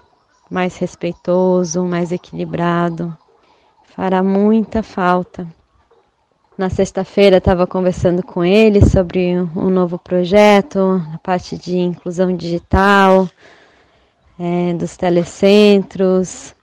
mais 0.51 0.77
respeitoso, 0.77 1.85
mais 1.85 2.11
equilibrado. 2.11 3.17
Fará 3.95 4.23
muita 4.23 4.83
falta. 4.83 5.47
Na 6.59 6.69
sexta-feira 6.69 7.39
estava 7.39 7.67
conversando 7.67 8.23
com 8.23 8.45
ele 8.45 8.85
sobre 8.85 9.41
um 9.57 9.71
novo 9.71 9.99
projeto, 9.99 11.01
a 11.15 11.19
parte 11.19 11.57
de 11.57 11.79
inclusão 11.79 12.37
digital, 12.37 13.29
é, 14.39 14.75
dos 14.75 14.97
telecentros 14.97 16.55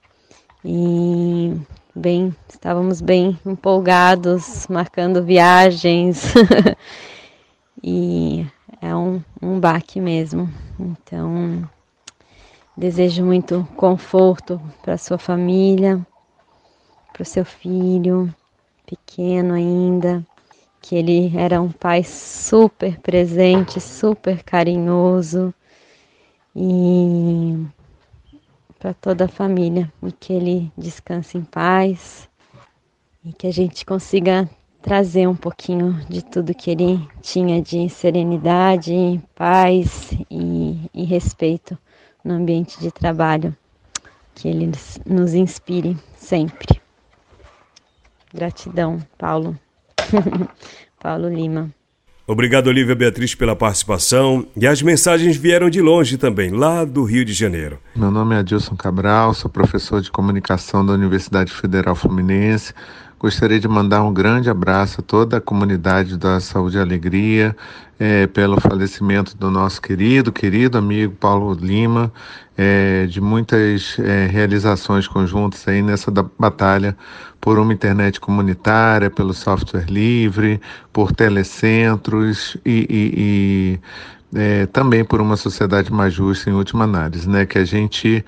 e 0.64 1.60
bem, 1.96 2.36
estávamos 2.48 3.02
bem 3.02 3.40
empolgados, 3.46 4.68
marcando 4.68 5.24
viagens 5.24 6.34
e 7.82 8.46
é 8.82 8.96
um, 8.96 9.22
um 9.42 9.60
baque 9.60 10.00
mesmo. 10.00 10.48
Então 10.80 11.68
Desejo 12.78 13.26
muito 13.26 13.68
conforto 13.76 14.62
para 14.84 15.00
sua 15.00 15.18
família, 15.18 16.06
para 17.12 17.24
o 17.24 17.26
seu 17.26 17.44
filho, 17.44 18.32
pequeno 18.86 19.56
ainda, 19.56 20.24
que 20.80 20.96
ele 20.96 21.36
era 21.36 21.60
um 21.60 21.72
pai 21.72 22.04
super 22.04 23.00
presente, 23.00 23.82
super 23.82 24.44
carinhoso 24.44 25.52
e 26.56 27.66
para 28.78 28.94
toda 28.94 29.26
a 29.26 29.28
família 29.28 29.92
e 30.04 30.12
que 30.12 30.32
ele 30.32 30.72
descanse 30.78 31.36
em 31.36 31.44
paz 31.44 32.30
e 33.26 33.34
que 33.34 33.48
a 33.48 33.52
gente 33.52 33.84
consiga 33.84 34.48
trazer 34.84 35.28
um 35.28 35.36
pouquinho 35.36 35.94
de 36.08 36.24
tudo 36.24 36.54
que 36.54 36.70
ele 36.70 37.10
tinha 37.24 37.60
de 37.60 37.90
serenidade, 37.90 39.20
paz 39.34 40.12
e, 40.30 40.80
e 40.94 41.04
respeito 41.06 41.76
no 42.28 42.34
ambiente 42.34 42.80
de 42.80 42.92
trabalho. 42.92 43.56
Que 44.36 44.50
ele 44.50 44.70
nos 45.06 45.34
inspire 45.34 45.98
sempre. 46.16 46.80
Gratidão, 48.32 49.00
Paulo. 49.18 49.58
Paulo 51.02 51.30
Lima. 51.30 51.74
Obrigado, 52.28 52.68
Olivia 52.68 52.94
Beatriz, 52.94 53.34
pela 53.34 53.56
participação. 53.56 54.46
E 54.56 54.68
as 54.68 54.82
mensagens 54.82 55.38
vieram 55.38 55.70
de 55.70 55.82
longe 55.82 56.18
também, 56.18 56.52
lá 56.52 56.84
do 56.84 57.06
Rio 57.06 57.24
de 57.24 57.32
Janeiro. 57.32 57.80
Meu 57.96 58.12
nome 58.12 58.36
é 58.36 58.40
Adilson 58.40 58.76
Cabral, 58.76 59.34
sou 59.34 59.50
professor 59.50 60.02
de 60.02 60.12
comunicação 60.12 60.86
da 60.86 60.92
Universidade 60.92 61.52
Federal 61.54 61.96
Fluminense. 61.96 62.74
Gostaria 63.20 63.60
de 63.60 63.68
mandar 63.68 64.04
um 64.04 64.14
grande 64.14 64.48
abraço 64.48 65.02
a 65.02 65.04
toda 65.04 65.38
a 65.38 65.42
comunidade 65.42 66.16
da 66.16 66.40
Saúde 66.40 66.78
e 66.78 66.80
Alegria 66.80 67.58
é, 68.00 68.28
pelo 68.28 68.62
falecimento 68.62 69.36
do 69.36 69.50
nosso 69.50 69.82
querido, 69.82 70.32
querido 70.32 70.78
amigo 70.78 71.16
Paulo 71.16 71.52
Lima, 71.56 72.14
é, 72.56 73.08
de 73.08 73.20
muitas 73.20 73.98
é, 73.98 74.28
realizações 74.28 75.08
conjuntas 75.08 75.68
aí 75.68 75.82
nessa 75.82 76.12
batalha 76.12 76.96
por 77.42 77.58
uma 77.58 77.74
internet 77.74 78.20
comunitária, 78.20 79.10
pelo 79.10 79.34
software 79.34 79.86
livre, 79.90 80.62
por 80.94 81.12
telecentros 81.12 82.56
e, 82.64 82.86
e, 82.88 83.82
e 84.62 84.68
também 84.68 85.04
por 85.04 85.22
uma 85.22 85.38
sociedade 85.38 85.92
mais 85.92 86.14
justa 86.14 86.52
em 86.52 86.54
última 86.54 86.84
análise, 86.84 87.28
né? 87.28 87.48
Que 87.48 87.58
a 87.58 87.66
gente 87.66 88.24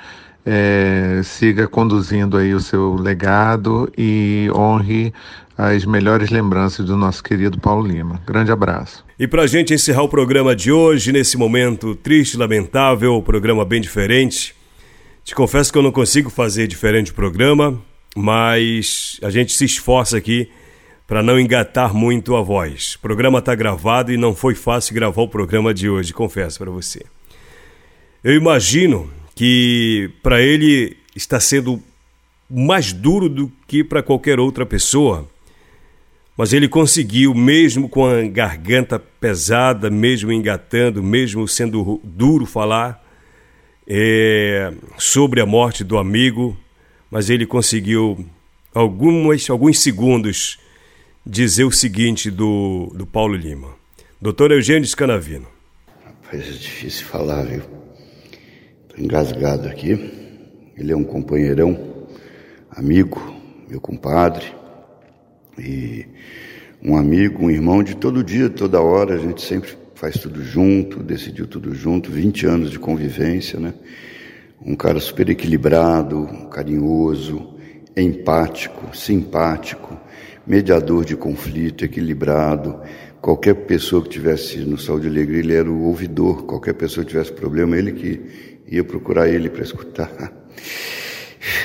é, 0.46 1.22
siga 1.24 1.68
conduzindo 1.68 2.38
aí 2.38 2.54
o 2.54 2.60
seu 2.60 2.96
legado 2.96 3.92
e 3.98 4.50
honre 4.54 5.14
as 5.58 5.84
melhores 5.84 6.30
lembranças 6.30 6.86
do 6.86 6.96
nosso 6.96 7.22
querido 7.22 7.60
Paulo 7.60 7.86
Lima. 7.86 8.22
Grande 8.26 8.52
abraço. 8.52 9.04
E 9.20 9.28
para 9.28 9.44
a 9.44 9.48
gente 9.48 9.74
encerrar 9.74 10.04
o 10.04 10.10
programa 10.10 10.56
de 10.56 10.72
hoje, 10.72 11.12
nesse 11.12 11.38
momento 11.38 11.96
triste 11.96 12.38
lamentável, 12.38 13.16
o 13.16 13.22
programa 13.22 13.66
bem 13.66 13.82
diferente, 13.82 14.56
te 15.24 15.36
confesso 15.36 15.72
que 15.72 15.78
eu 15.78 15.84
não 15.84 15.92
consigo 15.92 16.30
fazer 16.30 16.66
diferente 16.66 17.12
o 17.12 17.14
programa, 17.14 17.78
mas 18.16 19.20
a 19.22 19.30
gente 19.30 19.52
se 19.52 19.66
esforça 19.66 20.18
aqui 20.18 20.50
para 21.06 21.22
não 21.22 21.40
engatar 21.40 21.94
muito 21.94 22.36
a 22.36 22.42
voz. 22.42 22.96
O 22.96 23.00
programa 23.00 23.40
está 23.40 23.54
gravado 23.54 24.14
e 24.14 24.18
não 24.18 24.34
foi 24.34 24.56
fácil 24.56 24.96
gravar 24.96 25.24
o 25.24 25.28
programa 25.28 25.74
de 25.74 25.90
hoje, 25.90 26.14
confesso 26.14 26.60
para 26.60 26.72
você. 26.72 27.04
Eu 28.24 28.34
imagino 28.34 29.10
que 29.40 30.12
para 30.22 30.42
ele 30.42 30.98
está 31.16 31.40
sendo 31.40 31.82
mais 32.50 32.92
duro 32.92 33.30
do 33.30 33.50
que 33.66 33.86
para 33.86 34.04
qualquer 34.04 34.38
outra 34.38 34.66
pessoa. 34.66 35.30
Mas 36.36 36.52
ele 36.52 36.68
conseguiu, 36.68 37.34
mesmo 37.34 37.88
com 37.88 38.06
a 38.06 38.22
garganta 38.24 39.00
pesada, 39.00 39.90
mesmo 39.90 40.30
engatando, 40.30 41.02
mesmo 41.02 41.48
sendo 41.48 42.02
duro 42.04 42.46
falar 42.46 43.02
é, 43.88 44.74
sobre 44.98 45.40
a 45.40 45.46
morte 45.46 45.86
do 45.86 45.98
amigo, 45.98 46.58
mas 47.10 47.30
ele 47.30 47.46
conseguiu, 47.46 48.26
algumas, 48.74 49.50
alguns 49.50 49.80
segundos, 49.80 50.60
dizer 51.26 51.64
o 51.64 51.72
seguinte 51.72 52.30
do, 52.30 52.92
do 52.94 53.08
Paulo 53.08 53.36
Lima. 53.36 53.74
Doutor 54.22 54.52
Eugênio 54.52 54.86
Scanavino. 54.86 55.48
Rapaz, 56.04 56.46
é 56.46 56.52
difícil 56.52 57.06
falar, 57.06 57.46
viu? 57.46 57.79
Engasgado 59.00 59.68
aqui. 59.68 60.72
Ele 60.78 60.92
é 60.92 60.96
um 60.96 61.04
companheirão, 61.04 61.78
amigo, 62.70 63.34
meu 63.68 63.82
compadre, 63.82 64.46
e 65.58 66.06
um 66.82 66.96
amigo, 66.96 67.46
um 67.46 67.50
irmão 67.50 67.84
de 67.84 67.96
todo 67.96 68.24
dia, 68.24 68.50
toda 68.50 68.82
hora, 68.82 69.16
a 69.16 69.18
gente 69.18 69.42
sempre 69.42 69.70
faz 69.94 70.18
tudo 70.18 70.42
junto, 70.44 71.04
decidiu 71.04 71.46
tudo 71.46 71.74
junto, 71.76 72.10
20 72.10 72.46
anos 72.46 72.72
de 72.72 72.80
convivência, 72.80 73.60
né? 73.60 73.74
Um 74.66 74.76
cara 74.76 75.00
super 75.00 75.30
equilibrado, 75.30 76.48
carinhoso, 76.50 77.56
empático, 77.96 78.96
simpático, 78.96 79.98
mediador 80.48 81.04
de 81.04 81.16
conflito, 81.16 81.84
equilibrado. 81.84 82.80
Qualquer 83.22 83.54
pessoa 83.54 84.02
que 84.02 84.10
tivesse 84.10 84.60
no 84.60 84.78
Saúde 84.78 85.08
Alegria, 85.08 85.40
ele 85.40 85.54
era 85.54 85.70
o 85.70 85.84
ouvidor. 85.84 86.46
Qualquer 86.46 86.74
pessoa 86.74 87.04
que 87.04 87.12
tivesse 87.12 87.34
problema, 87.34 87.78
ele 87.78 87.92
que 87.92 88.49
ia 88.70 88.84
procurar 88.84 89.28
ele 89.28 89.50
para 89.50 89.64
escutar. 89.64 90.12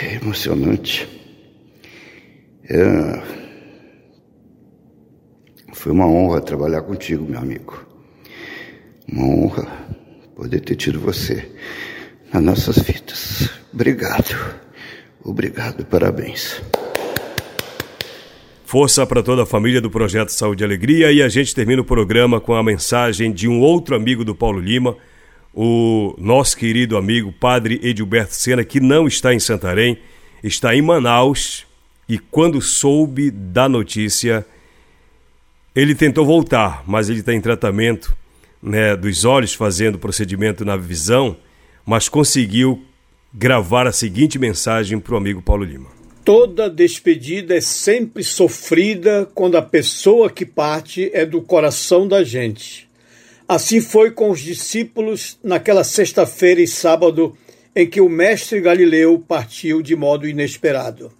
É 0.02 0.14
emocionante. 0.14 1.08
É... 2.68 3.22
Foi 5.72 5.92
uma 5.92 6.06
honra 6.06 6.40
trabalhar 6.40 6.82
contigo, 6.82 7.24
meu 7.28 7.38
amigo. 7.38 7.84
Uma 9.06 9.26
honra 9.26 9.66
poder 10.34 10.60
ter 10.60 10.76
tido 10.76 10.98
você 10.98 11.46
nas 12.32 12.42
nossas 12.42 12.78
vidas. 12.78 13.50
Obrigado. 13.72 14.62
Obrigado, 15.22 15.84
parabéns. 15.84 16.62
Força 18.64 19.06
para 19.06 19.22
toda 19.22 19.44
a 19.44 19.46
família 19.46 19.80
do 19.80 19.90
Projeto 19.90 20.30
Saúde 20.30 20.64
e 20.64 20.66
Alegria 20.66 21.12
e 21.12 21.22
a 21.22 21.28
gente 21.28 21.54
termina 21.54 21.82
o 21.82 21.84
programa 21.84 22.40
com 22.40 22.54
a 22.54 22.62
mensagem 22.62 23.32
de 23.32 23.46
um 23.46 23.60
outro 23.60 23.94
amigo 23.94 24.24
do 24.24 24.34
Paulo 24.34 24.58
Lima, 24.58 24.96
o 25.54 26.14
nosso 26.18 26.56
querido 26.56 26.96
amigo 26.96 27.32
Padre 27.32 27.80
Edilberto 27.82 28.34
Sena, 28.34 28.64
que 28.64 28.80
não 28.80 29.06
está 29.06 29.32
em 29.32 29.38
Santarém, 29.38 29.98
está 30.42 30.74
em 30.74 30.82
Manaus 30.82 31.64
e 32.08 32.18
quando 32.18 32.60
soube 32.60 33.30
da 33.30 33.68
notícia, 33.68 34.44
ele 35.74 35.94
tentou 35.94 36.26
voltar, 36.26 36.82
mas 36.86 37.08
ele 37.08 37.20
está 37.20 37.32
em 37.32 37.40
tratamento 37.40 38.14
né, 38.62 38.96
dos 38.96 39.24
olhos, 39.24 39.54
fazendo 39.54 39.98
procedimento 39.98 40.64
na 40.64 40.76
visão, 40.76 41.36
mas 41.86 42.08
conseguiu 42.08 42.82
gravar 43.32 43.86
a 43.86 43.92
seguinte 43.92 44.38
mensagem 44.38 44.98
para 44.98 45.14
o 45.14 45.16
amigo 45.16 45.42
Paulo 45.42 45.64
Lima. 45.64 45.88
Toda 46.24 46.70
despedida 46.70 47.54
é 47.54 47.60
sempre 47.60 48.22
sofrida 48.22 49.28
quando 49.34 49.56
a 49.56 49.62
pessoa 49.62 50.30
que 50.30 50.46
parte 50.46 51.10
é 51.12 51.26
do 51.26 51.42
coração 51.42 52.08
da 52.08 52.24
gente. 52.24 52.88
Assim 53.46 53.78
foi 53.78 54.10
com 54.10 54.30
os 54.30 54.40
discípulos 54.40 55.38
naquela 55.44 55.84
sexta-feira 55.84 56.62
e 56.62 56.66
sábado 56.66 57.36
em 57.76 57.86
que 57.86 58.00
o 58.00 58.08
mestre 58.08 58.58
Galileu 58.58 59.22
partiu 59.26 59.82
de 59.82 59.94
modo 59.94 60.26
inesperado. 60.26 61.12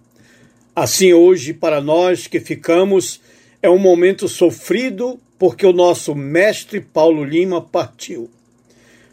Assim, 0.75 1.13
hoje, 1.13 1.53
para 1.53 1.79
nós 1.79 2.25
que 2.25 2.39
ficamos, 2.39 3.21
é 3.61 3.69
um 3.69 3.77
momento 3.77 4.27
sofrido 4.27 5.19
porque 5.37 5.67
o 5.67 5.73
nosso 5.73 6.15
mestre 6.15 6.81
Paulo 6.81 7.23
Lima 7.23 7.61
partiu. 7.61 8.27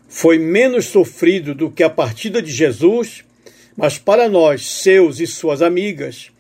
Foi 0.09 0.39
menos 0.39 0.87
sofrido 0.87 1.55
do 1.55 1.71
que 1.71 1.83
a 1.83 1.91
partida 1.91 2.41
de 2.41 2.51
Jesus, 2.51 3.25
mas 3.77 3.99
para 3.99 4.27
nós, 4.27 4.67
seus 4.67 5.21
e 5.21 5.27
suas 5.27 5.61
amigas, 5.61 6.31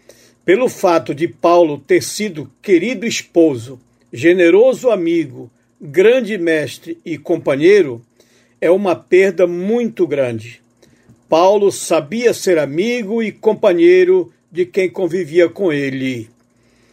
pelo 0.42 0.70
fato 0.70 1.14
de 1.14 1.28
Paulo 1.28 1.78
ter 1.78 2.02
sido 2.02 2.50
querido 2.62 3.06
esposo, 3.06 3.78
generoso 4.10 4.90
amigo, 4.90 5.50
grande 5.84 6.38
mestre 6.38 6.96
e 7.04 7.18
companheiro 7.18 8.00
é 8.60 8.70
uma 8.70 8.94
perda 8.94 9.48
muito 9.48 10.06
grande. 10.06 10.62
Paulo 11.28 11.72
sabia 11.72 12.32
ser 12.32 12.56
amigo 12.56 13.20
e 13.20 13.32
companheiro 13.32 14.32
de 14.50 14.64
quem 14.64 14.88
convivia 14.88 15.48
com 15.48 15.72
ele. 15.72 16.30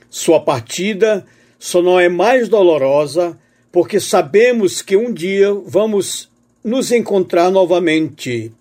Sua 0.09 0.39
partida 0.39 1.23
só 1.59 1.83
não 1.83 1.99
é 1.99 2.09
mais 2.09 2.49
dolorosa 2.49 3.37
porque 3.71 3.99
sabemos 3.99 4.81
que 4.81 4.97
um 4.97 5.13
dia 5.13 5.53
vamos 5.67 6.27
nos 6.63 6.91
encontrar 6.91 7.51
novamente. 7.51 8.51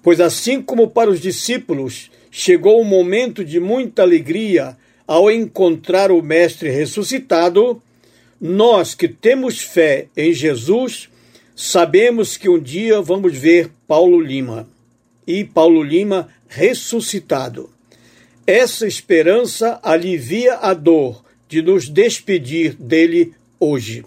Pois 0.00 0.20
assim 0.20 0.62
como 0.62 0.88
para 0.88 1.10
os 1.10 1.20
discípulos 1.20 2.12
chegou 2.30 2.80
um 2.80 2.84
momento 2.84 3.44
de 3.44 3.58
muita 3.58 4.02
alegria 4.02 4.76
ao 5.04 5.28
encontrar 5.28 6.12
o 6.12 6.22
Mestre 6.22 6.70
ressuscitado, 6.70 7.82
nós 8.40 8.94
que 8.94 9.08
temos 9.08 9.58
fé 9.58 10.06
em 10.16 10.32
Jesus, 10.32 11.08
sabemos 11.56 12.36
que 12.36 12.48
um 12.48 12.58
dia 12.58 13.00
vamos 13.00 13.36
ver 13.36 13.70
Paulo 13.86 14.20
Lima 14.20 14.68
e 15.26 15.44
Paulo 15.44 15.82
Lima 15.82 16.28
ressuscitado. 16.48 17.70
Essa 18.46 18.86
esperança 18.86 19.80
alivia 19.82 20.54
a 20.54 20.72
dor 20.72 21.24
de 21.48 21.60
nos 21.60 21.88
despedir 21.88 22.74
dele 22.74 23.34
hoje, 23.58 24.04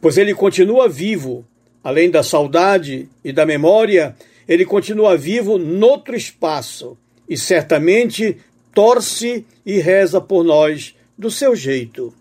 pois 0.00 0.18
ele 0.18 0.34
continua 0.34 0.88
vivo, 0.88 1.46
além 1.82 2.10
da 2.10 2.22
saudade 2.22 3.08
e 3.24 3.32
da 3.32 3.46
memória, 3.46 4.16
ele 4.48 4.64
continua 4.64 5.16
vivo 5.16 5.58
noutro 5.58 6.16
espaço 6.16 6.98
e 7.28 7.36
certamente 7.36 8.36
torce 8.74 9.46
e 9.64 9.78
reza 9.78 10.20
por 10.20 10.42
nós 10.42 10.94
do 11.16 11.30
seu 11.30 11.54
jeito. 11.54 12.12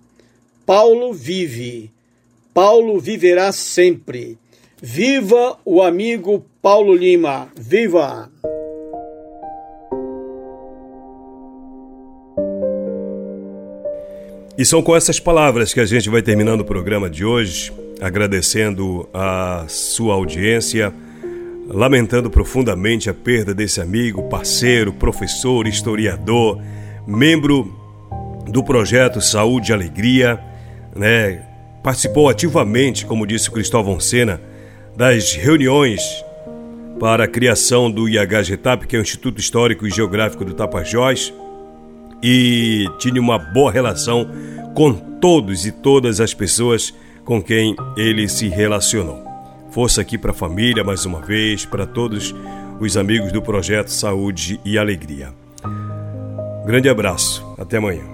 Paulo 0.65 1.13
vive. 1.13 1.91
Paulo 2.54 2.99
viverá 2.99 3.52
sempre. 3.52 4.38
Viva 4.82 5.58
o 5.65 5.82
amigo 5.82 6.45
Paulo 6.62 6.95
Lima. 6.95 7.49
Viva! 7.56 8.30
E 14.58 14.63
são 14.63 14.82
com 14.84 14.95
essas 14.95 15.19
palavras 15.19 15.73
que 15.73 15.80
a 15.80 15.86
gente 15.86 16.10
vai 16.10 16.21
terminando 16.21 16.62
o 16.62 16.65
programa 16.65 17.10
de 17.10 17.26
hoje, 17.26 17.73
agradecendo 17.99 19.10
a 19.13 19.65
sua 19.67 20.13
audiência, 20.13 20.93
lamentando 21.67 22.30
profundamente 22.30 23.10
a 23.10 23.13
perda 23.13 23.54
desse 23.54 23.82
amigo, 23.82 24.30
parceiro, 24.30 24.93
professor, 24.93 25.65
historiador, 25.67 26.62
membro 27.06 27.73
do 28.47 28.63
projeto 28.63 29.19
Saúde 29.19 29.71
e 29.71 29.73
Alegria, 29.73 30.39
né? 30.96 31.42
Participou 31.84 32.30
ativamente, 32.30 33.06
como 33.06 33.28
disse 33.28 33.50
o 33.50 33.52
Cristóvão 33.52 34.00
Sena, 34.00 34.40
das 34.96 35.34
reuniões 35.34 36.02
para 37.00 37.26
a 37.26 37.28
criação 37.28 37.92
do 37.92 38.08
IHGTAP, 38.08 38.88
que 38.88 38.96
é 38.96 39.00
o 39.00 39.02
Instituto 39.02 39.40
Histórico 39.40 39.86
e 39.86 39.90
Geográfico 39.90 40.46
do 40.46 40.54
Tapajós 40.54 41.34
e 42.24 42.90
tinha 42.98 43.20
uma 43.20 43.38
boa 43.38 43.70
relação 43.70 44.26
com 44.74 44.94
todos 44.94 45.66
e 45.66 45.72
todas 45.72 46.22
as 46.22 46.34
pessoas 46.34 46.94
com 47.26 47.44
quem 47.44 47.76
ele 47.98 48.30
se 48.30 48.48
relacionou. 48.48 49.22
Força 49.72 50.02
aqui 50.02 50.18
para 50.18 50.32
a 50.32 50.36
família 50.36 50.84
mais 50.84 51.06
uma 51.06 51.20
vez, 51.20 51.66
para 51.66 51.86
todos 51.86 52.34
os 52.80 52.96
amigos 52.96 53.32
do 53.32 53.42
projeto 53.42 53.90
Saúde 53.90 54.60
e 54.64 54.78
Alegria. 54.78 55.34
Grande 56.66 56.88
abraço, 56.88 57.44
até 57.58 57.78
amanhã. 57.78 58.12